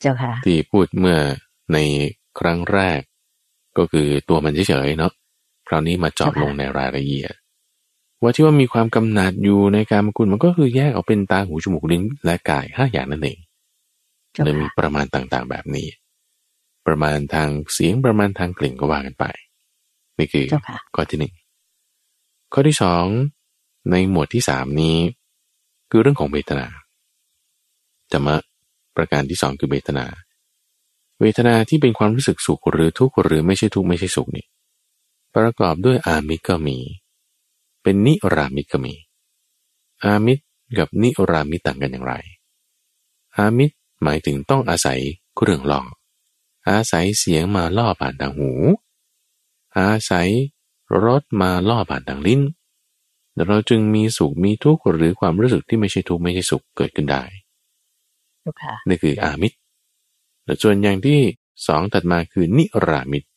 [0.00, 1.18] เจ้าค่ะ ที่พูดเมื่อ
[1.72, 1.78] ใน
[2.38, 3.00] ครั้งแรก
[3.78, 5.12] ก็คือตัวมันเฉยๆเนาะ
[5.68, 7.34] คราวนี้มาเจาะลงในรายละเอียด
[8.22, 13.38] ว่าที่ว่ามีความกำหนัดอยู่ในการมคุณมันก็คือแยกออกเป็นตาหูจมูกลิ้นและกายห้าอย่างนั่นเอง
[14.34, 15.88] เจ้าเลยมีค่ะประมาณต่างๆแบบนี้
[16.86, 19.24] ประมาณทางเสียงประมาณทางกลิ่นก็ว่ากันไป
[20.18, 21.34] นี่คือเจ้าค่ะข้อที่หนึ่ง
[22.52, 23.06] ข้อที่สอง
[23.90, 24.96] ในหมวดที่สามนี้
[25.90, 26.66] คือเรื่องของเวทนา
[28.12, 28.36] ธรรมะ
[28.96, 30.06] ประการที่สองคือเวทนา
[31.20, 34.46] เวทนาที่เป็นความรู้สึกสุขหรือทุกข์หรือไม่ใช่ทุกข์ไม่ใช่สุขนี่
[35.34, 36.78] ประกอบด้วยอามิตรก็มี
[37.82, 38.94] เป็นนิรามิตรก็มี
[40.04, 40.44] อามิตร
[40.78, 42.14] กับนิรามิตรต่างกันอย่างไร
[43.36, 45.00] อามิตรหมายถึงต้องอาศัย
[45.36, 45.80] เครื่องล่อ
[46.68, 48.52] อาศัยเสียงมาล่อผ่านทางหู
[49.78, 50.30] อาศัย
[51.04, 52.40] รสมาล่อผ่านทางลิ้น
[53.48, 57.22] เราจึงมีสุขมีทุกข์หรือความรู้สึกที่ไม่ใช่ทุกข์ไม่ใช่สุขเกิดขึ้นได้
[58.40, 59.56] เจ้าค่ะนี่คืออามิตร
[60.44, 61.18] แต่ส่วนอย่างที่
[61.66, 63.28] สองถัดมาคือนิรามิตร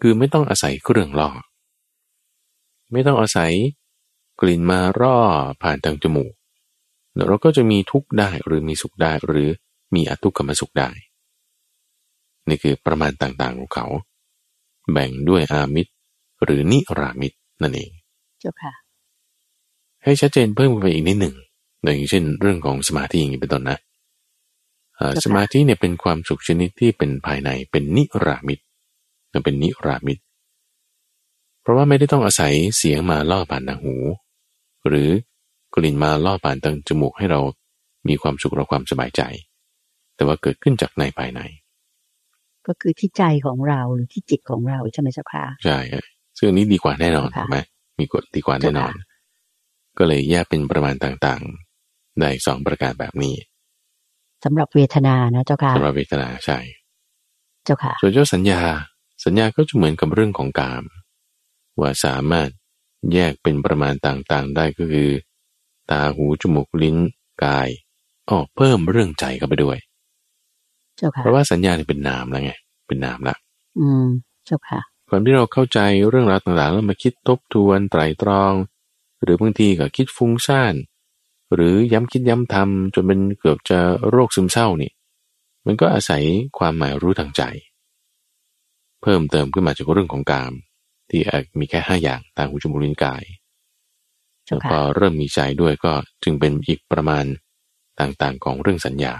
[0.00, 1.30] คือไม่ต้องอาศัยเครื่องล่อ
[2.92, 3.52] ไม่ต้องอาศัย
[4.40, 5.16] กลิ่นมาร่อ
[5.62, 6.32] ผ่านทางจมูก
[7.14, 9.48] แล้วเราก็จะมีทุกข์ได้หรือมีสุขได้หรือ
[9.94, 10.90] มีอทุกขมสุขได้
[12.48, 13.86] นี่คือประมาณต่างๆของเขา
[14.92, 15.92] แบ่งด้วยอามิตร
[16.44, 17.90] หรือนิรามิตรนั่นเอง
[18.40, 18.72] เจ้าค่ะ
[20.08, 21.34] ให้ชัดเจนเพิ่มไปอีกนิดหนึ่ง
[21.82, 23.78] อย่างเช่นเรื่องของสมาธิอย่างนี้เป็นต้นนะ
[25.24, 28.58] สมาธิเนี่ยเป็นความสุขชนิดที่เป็นภายในเป็นนิรามิต
[29.32, 30.18] มันเป็นนิรามิต
[31.62, 33.96] เพราะว่าไม่ได้ต้องอาศัยเสียงมาล่อผ่านทางหู
[34.88, 35.08] หรือ
[35.74, 37.40] กลิ่นมาล่อผ่านทางจมูกให้เรา
[38.08, 39.22] มีความสุขและความสบายใจ
[40.16, 41.40] แต่ว่าเกิดขึ้นจากในภายใน
[42.66, 45.78] ก็คือที่ใจของเราหรือที่จิตของเราใช่ไหมเจ้าค่ะใช่
[46.36, 47.58] ซึ่งนี้ดีกว่าแน่นอนถูกไหม
[47.98, 48.92] มีกฎดีกว่าแน่นอน
[49.98, 53.36] ก็เลยแยกเป็นประมาณต่างๆ ได้สองประการแบบนี้
[54.44, 56.58] สำหรับเวทนานะเจ้าค่ะสำหรับเวทนาใช่
[57.64, 58.60] เจ้าค่ะส่วนเจ้าสัญญา
[59.24, 60.84] สัญญาก็จะเหมือนกับเรื่องของกาม
[61.80, 62.48] ว่าสามารถ
[63.12, 65.10] แยกเป็นประมาณต่างๆ ได้ก็คือ
[65.90, 66.96] ตาหูจมูกลิ้น
[67.44, 67.68] กาย
[68.28, 69.78] อ๋อเพิ่มเรื่องใจเข้าไปด้วย
[70.96, 72.52] เจ้าค่ะเพราะว่าสัญญาเนี่ยเป็นนามแล้วไง
[72.88, 73.36] เป็นนามละ
[73.78, 74.06] อืม
[74.46, 78.52] เจ้าค่ะความที่เราเข้าใจเรื่องราวต่างๆแล้วมาคิดทบทวนไตรตรอง
[79.22, 80.74] หรือบางทีก็คิดฟุ้งซ่าน
[81.54, 84.92] หรือย้ำคิดย้ำทำจนเป็นเกือบจะโรคซึมเศร้านี่
[85.66, 86.22] มันก็อาศัย
[86.58, 87.42] ความหมายรู้ทางใจ
[89.02, 90.52] เพิ่มเติมขึ้นมาจากเรื่องของกาม
[91.10, 91.20] ที่
[91.58, 93.24] มีแค่ห้าอย่างตาหูจมูกลิ้นกาย
[94.44, 95.92] แล้วพอเริ่มมีใจด้วยก็
[96.22, 97.24] จึงเป็นอีกประมาณ
[98.00, 99.14] ต่างๆของเรื่องสัญญา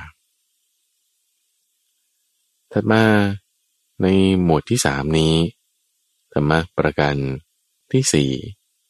[2.73, 3.03] ถัดมา
[4.03, 4.07] ใน
[4.43, 5.35] หมวดที่สามนี้
[6.33, 7.15] ธรรมะประการ
[7.93, 8.31] ที่สี่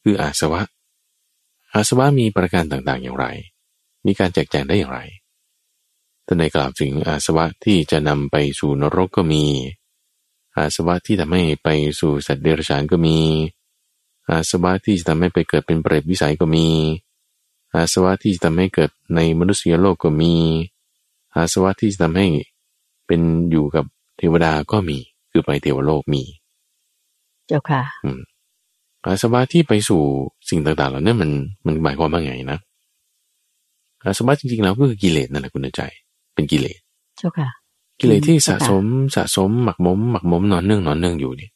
[0.03, 0.63] คืออาสวะ
[1.79, 3.27] อาสวะมีประการต่างๆอย่างไร
[4.07, 5.01] มีการแจกแจงได้อย่างไร
[6.27, 9.45] ท่านในกล่าวถึงอาสวะที่จะนำไปสู่นรกก็มี
[10.57, 11.69] อาสวะที่ทำให้ไป
[12.01, 13.19] สู่สัตว์เดรัจฉานก็มี
[14.29, 16.67] อาสวะที่จะทำให้ไปเกิดเป็นเปรตวิสัยก็มี
[17.75, 20.33] อาสวะที่จะทำให้เกิดในมนุษยโลกก็มี
[21.35, 22.27] อาสวะที่จะทำให้
[23.07, 23.21] เป็น
[23.51, 23.85] อยู่กับ
[24.17, 24.99] เทวดาก็มี
[25.31, 26.23] คือไปเทวโลกมี
[27.47, 28.21] เจ้าค่ะอา
[29.23, 30.03] สวะที่ไปสู่
[30.51, 31.31] สิ่งต่างๆเหล่านี้มัน
[31.67, 32.59] มันหมายความว่าไงนะ
[34.03, 35.83] อาสวะจริงๆแล้วก็คือกิเลสนั่นแหละคุณใจ
[36.35, 36.81] เป็นกิเลส
[37.19, 37.49] เจ้าค่ะ
[38.01, 38.85] กิเลสที่สะสม
[39.17, 41.51] สะสมหมักหมมหมักหมมนอนเนื่องนอนเนื่องอยู่นี่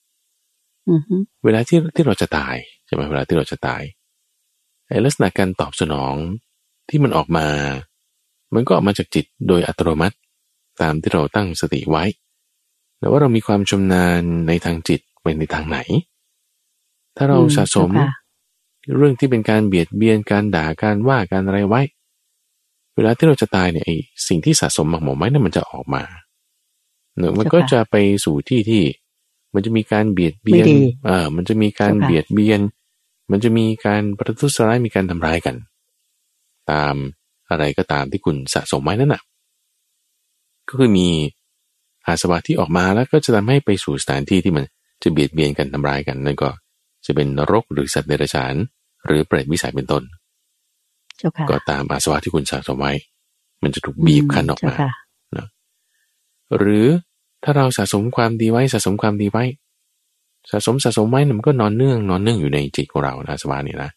[1.44, 3.82] เวลาที่ที่เราจะตายใช่ไหมเวลาที่เราจะตาย
[4.88, 6.14] ไอ้ลักษณะการตอบสนอง
[6.88, 7.46] ที่มันออกมา
[8.54, 10.16] มันก็ออกมาจากจิตโดยอัตโนมัติ
[10.80, 12.04] ตามที่เราตั้งสติไว้
[12.98, 15.78] แต่ว่าเรามีความชำนาญในทางจิตไปในทางไหน
[17.16, 17.90] ถ้าเราสะสม
[18.96, 21.80] เรื่องที่เป็นการเบียดเบียนการด่าการว่าการอะไรไว้
[22.94, 23.96] เวลาที่เราจะตายเนี่ยไอ้
[24.28, 26.02] สิ่งที่สะสมหมักหมมไว้นั่นมันจะออกมา
[27.16, 28.82] เนอะมันก็จะไปสู่ที่ที่
[29.54, 30.66] มันจะมีการเบียดเบียน
[31.06, 32.60] เออมันจะมีการเบียดเบียน
[33.30, 35.56] มันจะมีการประทุษร้ายมีการทำร้ายกัน
[36.70, 36.94] ตาม
[37.50, 39.22] อะไรก็ตามที่คุณสะสมไว้นั่นน่ะ
[40.68, 41.08] ก็คือมี
[42.06, 44.64] อาสวะที่ออกมาแล้วก็จะทำให้ไปสู่สถานที่ที่มัน
[45.02, 46.48] จะเบียดเบียนกันทำร้ายกันนั่นก็
[47.06, 48.54] จะเป็นนรกหรือสัตว์เดรัจฉาน
[49.06, 50.02] หรือเปรตวิสัยเป็นต้น
[51.50, 52.92] ก็ตามอาสวะที่คุณสะสมไว้
[53.62, 54.74] มันจะถูกบีบคั้นออกมา
[55.36, 55.46] นะ
[56.58, 56.86] หรือ
[57.44, 59.44] ถ้าเราสะสมความดีไว้สะสมความดีไว้
[60.50, 63.90] สะสมสะสมไว้มันก็นอนเนื่อง นอนเนื่องอยู่ในจิตของเรานะสวะนี่นะ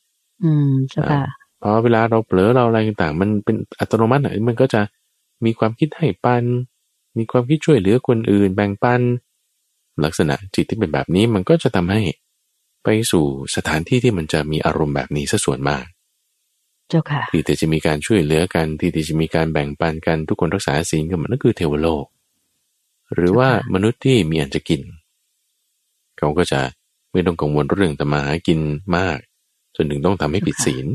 [0.44, 1.24] อืมใช่ค่ะ
[1.62, 4.82] พอเวลาเราเผลอเราอะไรต่างมันเป็นอัตโนมัติมันก็จะ
[5.46, 6.44] มีความคิดให้ปัน
[7.18, 9.02] มีความคิดช่วยเหลือคนอื่น แบ่งปัน
[10.04, 12.02] ลักษณะจิตที่เป็นแบบนี้มันก็จะทำให้
[12.86, 13.26] ไปสู่
[13.56, 15.86] สถานที่ที่มันจะมีอารมณ์แบบนี้ซะส่วนมาก
[16.90, 22.06] เจ้าค่ะที่จะมีการช่วยเหลือกันที่จะมีการแบ่งปันกันทุกคนรักษาศีลกันมันนั่นคือเทวโลก
[23.14, 24.82] หรือว่ามนุษย์ที่มีอันจะกิน
[26.18, 26.62] เขาก็จะ
[27.12, 28.60] ไม่ต้องกังวลเรื่องตมาหากิน
[28.98, 29.20] มาก
[29.76, 30.86] จนถึงต้องทำให้ผิดศีล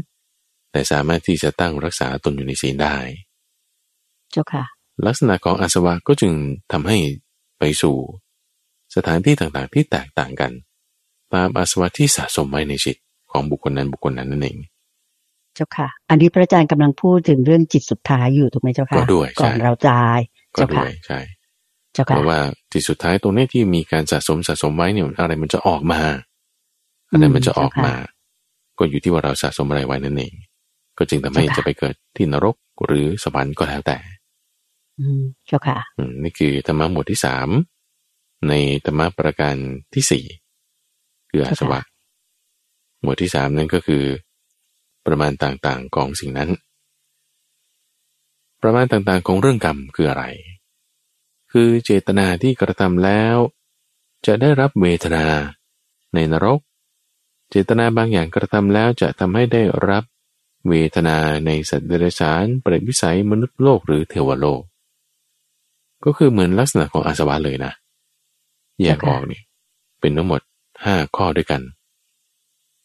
[0.72, 2.96] แต่สามารถที่จะตั้งรักษาตนอยู่ในศีลได้
[4.30, 4.64] เจ้าค่ะ
[5.06, 6.32] ลักษณะของอาสวะก็จึง
[6.72, 6.98] ทำให้
[7.58, 7.96] ไปสู่
[8.96, 10.52] สถานที่ต่างๆที่แตกต่างกัน
[11.34, 12.96] ตามอาสวะที่สะสมไว้ในจิต
[13.32, 14.58] ของบุคคลนั้นบุคคลนั้นนั่นเอง
[15.54, 20.18] เจ้าค่ะ อันนี้พระอาจารย์กำลังพูดถึงเรื่องจิตสุดท้ายอยู่ถูกไหมเจ้าค่ะก็ด้วยก่อนเราตาย
[20.56, 21.20] ก็ด้วยใช่
[21.92, 22.38] เจ้าค่ะเพราะว่า
[22.72, 26.00] จิตสุดท้ายตรงนี้ที่มีการสะสมสะสมไว้เนี่ยอะไรมันจะออกมา
[27.10, 27.92] อะไรมันจะออกมา
[28.78, 30.34] ก็อยู่ที่ว่าเราสะสมอะไรไว้นั่นเอง
[30.98, 32.56] ก็จึงทำให้จะไปเกิดที่นรก
[32.86, 33.98] หรือสวรรค์ก็แล้วแต่
[35.00, 35.78] อืมเจ้าค่ะ
[36.22, 37.48] นี่คือธรรมะหมวดที่สาม
[38.48, 38.52] ใน
[38.84, 39.54] ธรรมะประการ
[39.94, 40.24] ที่สี่
[41.30, 41.80] คืออาสวะ
[43.00, 44.04] หมวดที่สามนั่นก็คือ
[45.06, 46.50] ประมาณต่างๆของสิ่งนั้น
[48.62, 50.24] ประมาณต่างๆของเรื่องกรรมคืออะไร
[51.52, 53.36] คือเจตนาที่กระทำแล้ว
[54.26, 55.24] จะได้รับเวทนา
[56.14, 56.60] ในนรก
[57.50, 60.04] เจตนาบางอย่างกระทำแล้วจะทำให้ได้รับ
[60.68, 61.16] เวทนา
[61.46, 64.62] ในสัตว์เดรัจฉานเปรตวิสัยมนุษย์โลกหรือเทวโลก
[66.04, 67.72] ก็คือเหมือนลักษณะของอาสวะเลยนะ
[68.78, 69.42] เแยกออกเนี่ย
[70.00, 70.40] เป็นทั้งหมด
[70.84, 71.62] ห้าข้อด้วยกัน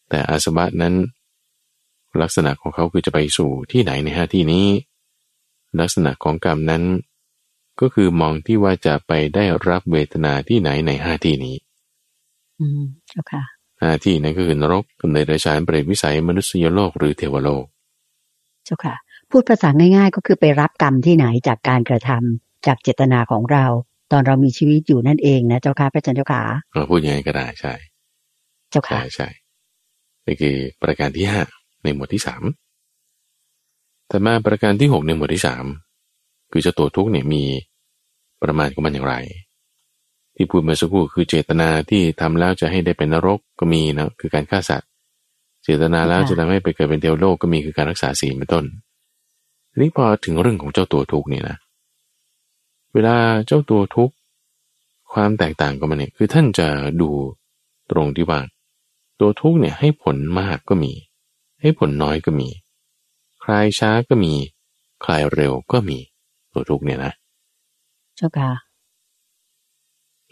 [0.08, 0.94] แต่อาสวะนั้น
[2.22, 4.66] ลักษณะของเขาคือจะไปสู่ที่ไหนในห้าที่นี้
[5.80, 6.82] ลักษณะของกรรมนั้น
[7.80, 11.56] ก็คือมองที่ว่าจะไปได้รับเวทนาที่ไหนในห้าที่นี้
[12.60, 13.42] อืมเจ้าค่ะ
[13.82, 17.64] ห้าที่นั้นก็คือนรกกำเนิดเดรัจฉานเปรตวิสัยมนุษยโลกหรือเทวโลก
[18.64, 18.94] เจ้าค่ะ
[19.30, 23.66] พูดภาษาง่าย ๆ ก็คือไปรับกรรมที่ไหนจากการกระทำจากเจตนาของเรา
[24.12, 26.42] ตอนเรามีชีวิตอยู่นั่นเองนะเจ้าค่ะพระอาจารย์เจ้าค่ะ
[26.74, 27.74] เราพูดยังไงก็ได้ใช่
[28.70, 29.28] เจ้าใช่ค่ะใช่
[30.26, 31.40] นี่คือประการที่ห้า
[31.82, 32.42] ในหมวดที่สาม
[34.08, 35.64] แต่มาประการที่หกในหมวดที่สาม
[36.50, 37.42] คือเจ้าตัวทุกข์เนี่ยมี
[38.42, 39.14] ประมาณของมันอย่างไร
[40.34, 44.88] ที่พูดเมื่อสักครู่คือเจตนาที่ทำแล้วจะให้ได้เป็นนรกก็มีนะคือการฆ่าสัตว์
[45.64, 48.64] เจตนาแล้วค่ะจะทำให้ไปเกิดเป็นเทวโลกก็มีคือการรักษาศีลเป็นต้น
[49.70, 51.56] ทีนี้พอถึงเรื่องของเจ้าตัวทุกข์เนี่ยนะ
[52.98, 54.14] เวลาเจ้าตัวทุกข์
[55.12, 56.68] ความแตกต่างของมันเนี่ยคือท่านจะ
[57.00, 57.10] ดู
[57.90, 58.40] ตรงที่ว่า
[59.20, 60.92] ตัวทุกข์เนี่ยให้ผลมากก็มี
[61.60, 62.48] ให้ผลน้อยก็มี
[63.44, 64.34] คลายช้าก็มี
[65.04, 65.98] คลายเร็วก็มี
[66.52, 67.12] ตัวทุกข์เนี่ยนะ
[68.16, 68.52] เจ้าค่ะ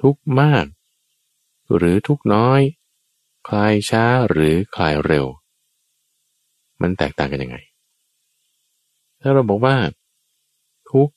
[0.01, 0.65] ทุกข์มาก
[1.77, 2.61] หรือทุกข์น้อย
[3.49, 5.27] คลายช้าหรือคลายเร็ว
[6.83, 7.57] มันแตกต่างกันยังไง
[9.21, 9.77] ถ้าเราบอกว่า
[10.91, 11.15] ทุกข์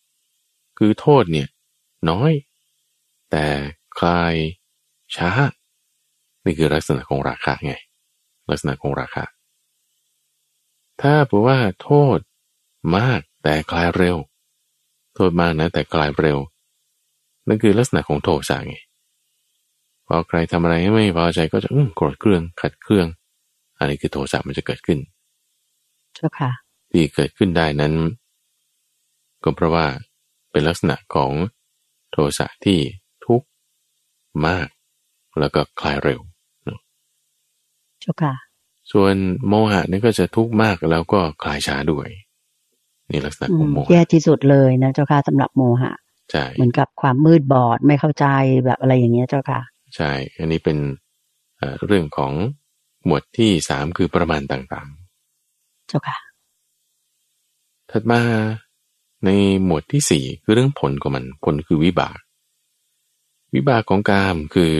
[0.78, 1.48] คือโทษเนี่ย
[2.10, 2.32] น้อย
[3.32, 3.46] แต่
[4.00, 4.34] คลาย
[5.16, 5.30] ช้า
[6.44, 7.74] นี่คือลักษณะของราคะไง
[8.50, 9.26] ลักษณะของราคะ
[11.02, 12.20] ถ้าบอกว่าโทษ
[12.98, 14.18] มากแต่คลายเร็ว
[15.16, 16.38] โทษมากนะแต่คลายเร็ว
[17.48, 18.78] นั่นคือลักษณะของโทสะไง
[20.08, 23.08] พอใครทำอะไรให้ไม่พอใจก็จะอื้อโกรธเครื่องขัดเครื่อง
[23.78, 25.00] อันนี้คือโทสะมันจะเกิดขึ้น
[26.16, 26.52] เจ้าค่ะ
[26.92, 27.94] ที่เกิดขึ้นได้นั้น
[29.44, 29.86] ก็เพราะว่า
[30.58, 31.32] เป็นลักษณะของ
[32.12, 32.80] โทสะที่
[33.26, 33.48] ทุกข์
[34.48, 34.68] มาก
[35.40, 36.20] แล้วก็คลายเร็ว
[38.02, 38.34] เจ้าค่ะ
[38.92, 39.16] ส่วน
[39.48, 42.08] โมหะนี่ก็จะทุกข์มากแล้วก็คลายช้าด้วย
[43.12, 45.94] นี่ลักษณะอืของมโมแย่หะที่สุดเลยนะเจ้าค่ะสำหรับโมหะ
[46.32, 48.26] ใช่เหมือนกับความมืดบอดไม่เข้าใจ
[48.66, 49.62] แบบอะไรอย่างเงี้ยเจ้าค่ะ
[49.96, 50.78] ใช่ อันนี้เป็น
[51.58, 52.34] เอ่อเรื่องของ
[53.06, 54.90] หมวดที่สามคือประมาณต่าง
[55.88, 58.22] เจ้าค่ะๆถัดมา
[59.26, 59.30] ใน
[59.64, 62.18] หมวดที่สี่คือเรื่องผลของมัน ผลคือวิบาก
[63.54, 64.74] วิบากของกามคือ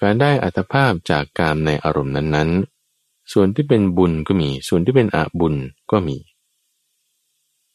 [0.00, 5.54] การได้อัตภาพจากกามในอารมณ์นั้นๆ ส่วนที่เป็นบุญก็มี ส่วนที่เป็นอบุญ
[5.90, 6.16] ก็มี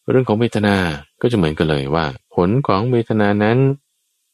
[0.10, 0.76] เรื่องของเวทนา
[1.22, 2.06] ก็จะเหมือนกันเลยว่า
[2.36, 3.58] ผลของเวทนานั้น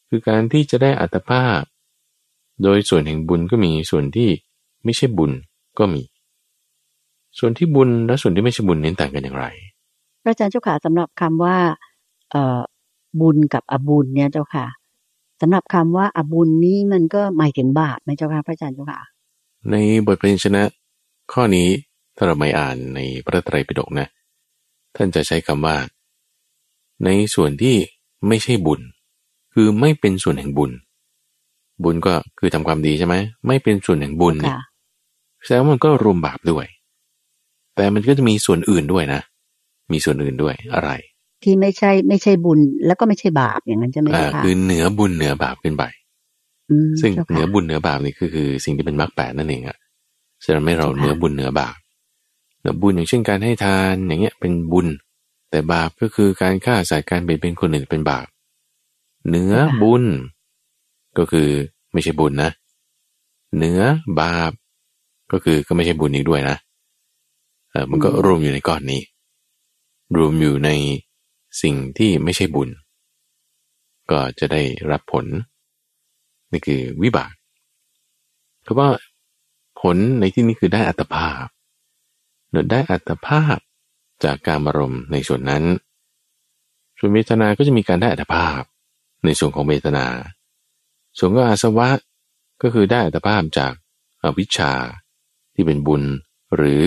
[0.09, 1.61] คือการที่จะได้อัตภาพ
[2.63, 4.29] โดยส่วนแห่งบุญก็มี ส่วนที่
[4.83, 5.31] ไม่ใช่บุญ
[5.79, 6.01] ก็มี
[7.39, 9.45] ส่วนที่บุญและส่วนที่ไม่ใช่บุญเน้นต่างกันอย่างไร
[10.23, 11.57] พระอาจารย์เจ้าค่ะสำหรับคำว่า
[12.31, 12.59] เอ่อ
[13.21, 14.65] บุญกับอบุญเนี่ยเจ้าค่ะ
[15.41, 19.01] สำหรับคำว่าอบุญนี้มันก็หมายถึงบาปไหมเจ้าค่ะพระอาจารย์เจ้าค่ะ
[19.71, 19.75] ใน
[20.07, 20.63] บทเพลงชนะ
[21.33, 21.67] ข้อนี้
[22.15, 24.07] ถ้าเราไม่อ่านในพระไตรปิฎกนะ
[24.95, 25.75] ท่านจะใช้คำว่า
[27.05, 27.75] ในส่วนที่
[28.27, 28.81] ไม่ใช่บุญ
[29.53, 30.71] คือไม่เป็นส่วนแห่งบุญ
[31.83, 33.15] บุญก็คือทำความดีใช่ไหม
[33.47, 34.63] ไม่เป็นส่วนแห่งบุญเนี่ยค่ะ
[35.43, 36.65] แสดงว่ามันก็รวมบาปด้วย
[37.75, 39.21] แต่มันก็จะมีส่วนอื่นด้วยนะ
[39.91, 40.91] มีส่วนอื่นด้วยอะไร
[41.43, 45.83] ที่ไม่ใช่ไม่ใช่บุญ แล้วก็ไม่ใช่บาปอย่างนั้นใช่ไหมอ่าเจ้าค่ะคือเหนือบุญเหนือบาปขึ้นไป
[46.89, 49.77] มซึ่งจ้าค่ะเหนือบุญเหนือบาปนี่คือคือสิ่งที่เป็นมรรคแปดนั่นเองอะ
[50.43, 51.77] จะทำให้เราเจ้าค่ะเหนือบุญเหนือบาป
[52.59, 54.87] เหนือบุญอย่างเช่นการให้ทานอย่างเงี้ยเป็นบุญ
[55.49, 58.27] แต่บาปก็คือการฆ่าสัตว์การเบียดเบียนคนอื่นเป็นบาป
[59.27, 60.03] เหนือบุญ
[61.17, 61.49] ก็คือ
[61.93, 62.51] ไม่ใช่บุญนะ
[63.55, 63.79] เหนือ
[64.19, 64.51] บาป
[65.31, 66.57] ก็คือก็ไม่ใช่บุญอีกด้วยนะ
[67.71, 69.01] เออมันก็รวมอยู่ในก้อนนี้
[70.17, 70.69] รวมอยู่ใน
[71.61, 72.69] สิ่งที่ไม่ใช่บุญ
[74.11, 75.25] ก็จะได้รับผล
[76.51, 77.33] นี่คือวิบาก
[78.61, 78.89] เพราะว่า
[79.81, 81.45] ผลในที่นี้คือได้อัตภาพ
[82.51, 83.57] เนอะได้อัตภาพ
[84.23, 85.63] จากการอารมณ์ในส่วนนั้น
[86.99, 88.61] ส่วนเวทนา ก็จะมีการได้อัตภาพ
[89.25, 90.05] ในส่วนของเวทนา
[91.17, 91.89] ส่วนก็อาสวะ
[92.61, 93.73] ก็คือได้อัตภาพจาก
[94.23, 94.71] อวิชชา
[95.53, 96.03] ที่เป็นบุญ
[96.55, 96.81] หรือ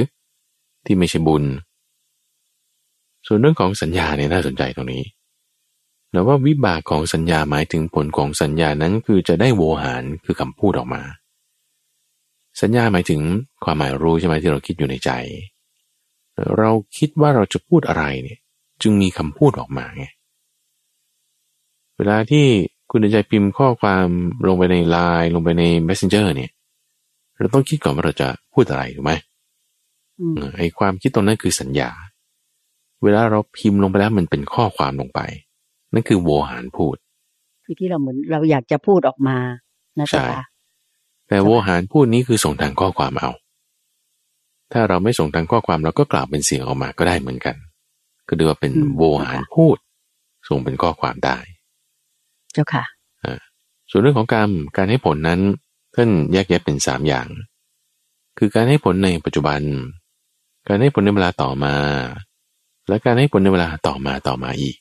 [0.85, 1.45] ที่ไม่ใช่บุญ
[3.27, 5.03] ส่วนเรื่องของสัญญาเนี่ยน่าสนใจตรงนี้
[6.11, 11.03] แต่ว่าวิบากของสัญญาหมายถึงผลของสัญญานั้นคือจะได้โวหารคือคำพูดออกมา
[12.63, 13.21] สัญญาหมายถึง
[13.65, 15.11] ความหมายรู้ใช่ไหมที่เราคิดอยู่ในใจ
[16.59, 18.39] เราคิดว่าเราจะพูดอะไรเนี่ย
[18.83, 20.05] จึงมีคำพูดออกมาไง
[21.97, 22.47] เวลาที่
[22.91, 24.07] คุณใจพิมพ์ข้อความ
[24.47, 26.51] ลงไปในไลน์ลงไปใน messenger เนี่ย
[27.39, 29.13] เราต้องคิดก่อนว่าเราจะพูดอะไรถูกไหม
[30.21, 31.91] อืมเออไอความคิดตรงนั้นคือสัญญา
[33.07, 35.21] เวลาเราพิมพ์ลงไปแล้วมันเป็นข้อความลงไป
[35.93, 36.97] นั่นคือโวหารพูด
[37.65, 39.37] คือที่เราเหมือนเราอยากจะพูดออกมา
[39.99, 40.27] นะจ๊ะ
[41.29, 43.31] แต่โวหารพูดนี้คือส่งทางข้อความเอา
[44.73, 47.57] ถ้าเราไม่ส่งทางข้อความเราก็กล่าวเป็นเสียงออกมาก็ได้เหมือนกัน
[48.29, 49.77] ก็เรียกว่าเป็นโวหารพูด
[50.49, 51.39] ส่งเป็นข้อความได้
[52.53, 52.85] เจ้าค่ะ
[53.91, 55.41] ส่วนเรื่องของกรรมการให้ผลนั้น
[55.95, 57.29] ท่านแยกแยะเป็นสามอย่าง
[58.39, 59.61] คือการให้ผลในปัจจุบัน
[60.69, 61.75] การให้ผลในเวลาต่อมา
[62.89, 64.77] และการให้ผลในเวลาต่อมาต่อมาอีก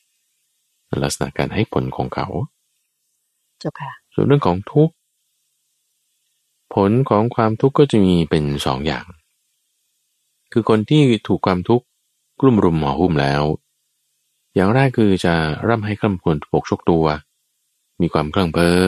[1.02, 2.26] ลักษณะการให้ผลของเขา
[3.58, 4.94] เจ้าค่ะส่วนเรื่องของทุกข์
[6.74, 9.06] ผลของความทุกข์ก็จะมีเป็นสองอย่าง
[10.52, 11.84] คือคนที่ถูกความทุกข์
[12.40, 13.42] กลุ่มรุมหมอหุ้มแล้ว
[14.54, 15.34] อย่างแรกคือจะ
[15.68, 17.06] ร่ำให้คร่ำควรปกชกตัว
[18.00, 18.78] มีความคลั่งเพ้อ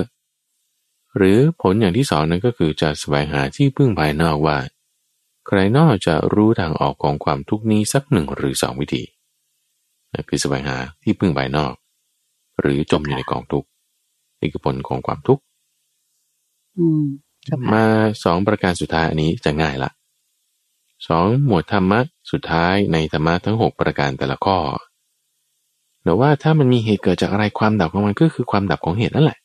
[1.17, 4.57] หรือผลอย่างที่สองนั้นก็คือจะแสวงหาที่พึ่งภายนอกว่า
[5.49, 9.03] ใครนอกจะรู้ทางออกของความทุกข์นี้สักหนึ่งหรือสองวิธี
[10.13, 11.73] นั่นคือแสวงหาที่พึ่งภายนอก
[12.61, 13.69] หรือจมอยู่ในกองทุกข์
[14.41, 15.43] นี่คือผลของความทุกข์
[16.79, 17.05] อืม
[17.45, 17.85] เจ้าค่ะมา
[18.25, 19.91] สองประการสุดท้ายอันนี้จะง่ายละ
[21.07, 24.59] สองหมวดธรรมะสุดท้ายในธรรมะทั้งหกประการแต่ละข้อ
[26.03, 29.39] แต่ว่าถ้ามันมีเหตุเกิดจากอะไรความดับของมันก็คือความดับของเหตุนั่นแหละ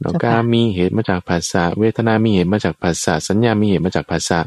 [0.00, 4.38] แล้วการมีเหตุมาจากภาษาเวทนามีเหตุมาจากภาษาสัญญามีเหตุมาจากภาษา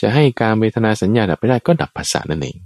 [0.00, 2.56] จะให้การเวทนาสัญญาดับไม่ได้ก็ดับภาษานั่นเอง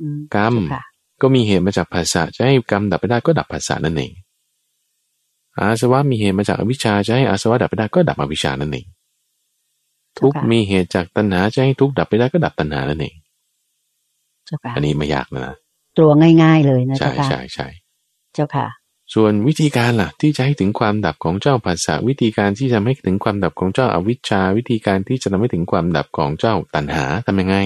[0.00, 0.82] อืมกรรมเจ้าค่ะ
[1.22, 4.12] ก็มีเหตุมาจากภาษาจะให้กรรมดับไม่ได้ก็ดับภาษานั่นเอง
[5.58, 8.86] อาสวะมีเหตุมาจากอวิชชาจะให้อาสวะดับไม่ได้ก็ดับอวิชชานั่นเอง
[10.18, 13.14] ทุกข์มีเหตุจากตัณหาจะให้ทุกข์ดับไปได้ก็ดับตัณหานั่นเอง
[14.46, 15.56] เจ้าค่ะอันนี้ไม่ยากนะนะ
[15.98, 16.10] ตัว
[16.42, 17.66] ง่าย ๆเลยนะใช่เจ้าค่ะใช่ใช่
[18.34, 18.66] เจ้าค่ะ
[19.14, 27.56] ส่วนวิธีการล่ะ ที่จะให้ถึงความดับของเจ้าภาษาวิธีการที่จะให้ถึงความดับของเจ้าอาวิชชา วิธีการที่จะทำให้ถึงความดับของเจ้าตัณหาทำยังไง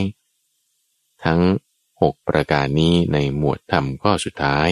[1.25, 1.41] ทั้ง
[2.03, 4.69] หกประการนี้ในหมวดธรรมข้อสุดท้าย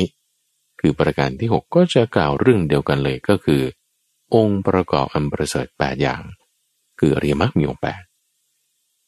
[0.81, 3.62] คือประการที่หกก็จะกล่าวเรื่องเดียวกันเลยก็คือ
[4.35, 6.23] องค์ประกอบอันประเสริฐแปดอย่าง
[6.99, 8.03] คืออริยมรรคมีองค์แปด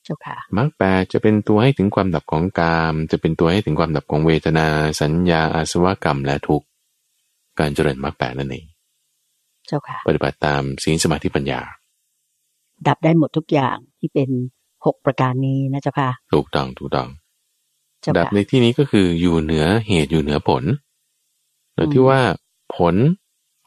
[0.04, 4.66] เจ้าค่ะมรรคแปดจะเป็นตัวให้ถึงความดับของกาม จะเป็นตัวให้ถึงความดับของเวทนา
[5.00, 6.66] สัญญาอาสวะกรรมและทุกข์
[7.60, 8.64] การเจริญมรรคแปดนั่นเอง
[9.66, 11.60] เจ้าค่ะปฏิบัติตามศีลสมาธิปัญญา
[12.88, 14.28] ดับได้หมดทุกอย่างที่เป็น
[14.84, 17.08] หกประการนี้นะเจ้าค่ะถูกต้องถูกต้อง
[18.00, 20.62] เจ้าดับค่ะในที่นี้ก็คืออยู่เหนือเหตุอยู่เหนือผล
[21.74, 22.20] โดยที่ว่า
[22.76, 22.94] ผล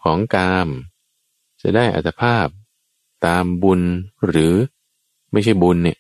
[0.04, 0.68] ของกาม
[1.62, 2.48] จะได้อัตภาพ
[3.26, 3.82] ตามบุญ
[4.28, 4.54] หรือ
[5.32, 5.98] ไม่ใช่บุญเนี่ย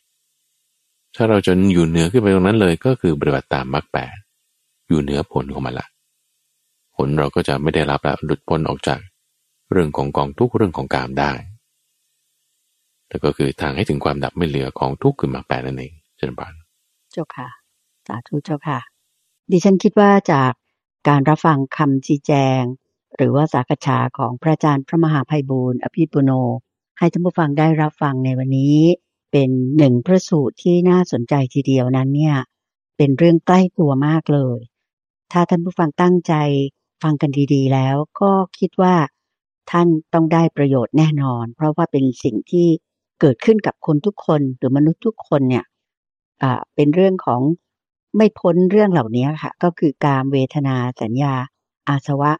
[1.15, 4.15] ถ้าเราจะอยู่เหนือขึ้นไปตรงนั้นเลย ก็คือปฏิบัติตามมรรคแปด
[4.87, 5.98] อยู่เหนือผลของมันละผ
[7.05, 8.99] ลเราก็จะไม่ได้รับล้วหลุดพ้นออกจาก
[9.71, 11.31] เรื่องของกองทุกข์เรื่องของกามได้
[13.09, 16.53] แล้วก็คือทางให้ถึงความดับไม่เหลือของทุกข์คือมรรคแปดนั่นเองเจริญพร
[17.11, 17.49] เจ้าค่ะ
[18.07, 18.79] สาธุเจ้าค่ะ
[19.51, 20.51] ดิฉันคิดว่าจาก
[21.07, 22.61] การรับฟังคำชี้แจง
[23.15, 26.31] หรือว่าสากฉาของพระอาจารย์พระมหาภัยบูรณ์อภิปุโน
[26.97, 28.77] ให้ท่านผู้ฟังได้รับฟังในวันนี้
[29.31, 32.35] เป็นหนึ่งพระสูตรที่น่าสนใจทีเดียวนั้นเนี่ย
[32.97, 34.59] เป็นเรื่องใกล้ตัวมากเลย
[35.31, 36.33] ถ้าท่านผู้ฟังตั้งใจ
[37.03, 38.95] ฟังกันดีๆ แล้วก็คิดว่า
[39.71, 42.67] ท่านต้องได้ประโยชน์แน่นอน เพราะว่าเป็นสิ่งที่
[43.21, 45.65] เกิดขึ้นกับคนทุกคนหรือมนุษย์ทุกคนเนี่ย
[46.41, 47.41] อ่าเป็นเรื่องของ
[48.15, 51.33] ไม่พ้นเรื่องเหล่านี้ค่ะ ก็คือการเวทนาสัญญา
[51.89, 52.31] อาสวะ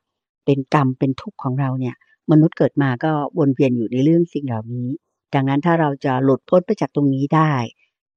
[0.46, 1.96] เป็นกรรมเป็นทุกข์ของเราเนี่ย
[2.32, 4.88] มนุษย์เกิดมาก็วนเวียนอยู่ในเรื่องสิ่งเหล่านี้
[5.34, 7.54] ดังนั้นถ้าเราจะหลุดพ้นไปจากตรงนี้ได้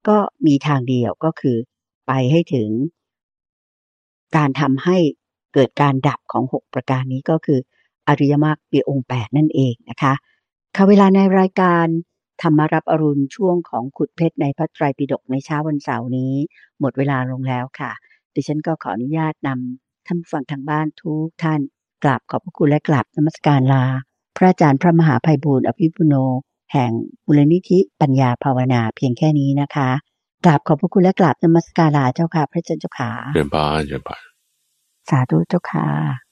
[0.09, 0.17] ก็
[0.47, 1.57] มีทางเดียวก็คือ
[2.07, 2.69] ไปให้ถึง
[4.37, 4.99] การทำให้
[5.55, 7.61] เกิดการดับของหกประการนี้ก็คือ
[8.09, 10.13] อริยมรรคปีองค์แปดนั่นเองนะคะ
[10.77, 11.87] ค่ะเวลาในรายการ
[12.43, 16.35] ธรรมารับอรุณช่วงของขุดเพชรในพระไตรปิฎกในเช้าวันเสาร์นี้
[16.81, 17.93] หมดเวลาลงแล้วค่ะ
[18.35, 21.61] ดิฉันก็ขออนุญาตนำท่านผู้ฟังทางบ้านทุกท่าน
[22.05, 23.85] กราบขอบพระคุณและกราบนมัสการลา
[24.37, 26.15] พระอาจารย์พระมหาภัยบูร์อภิปุโน
[26.73, 26.91] แห่ง
[27.27, 29.91] มูลนิธิปัญญาภาวนาเพียงแค่นี้นะคะ
[30.45, 34.32] กราบขอบพระคุณและกราบนมัสการลาเจ้าค่ะ พระอาจาเจ้าขาเจริญพรเจริญพร
[35.09, 36.32] สาธุเจ้าค่ะ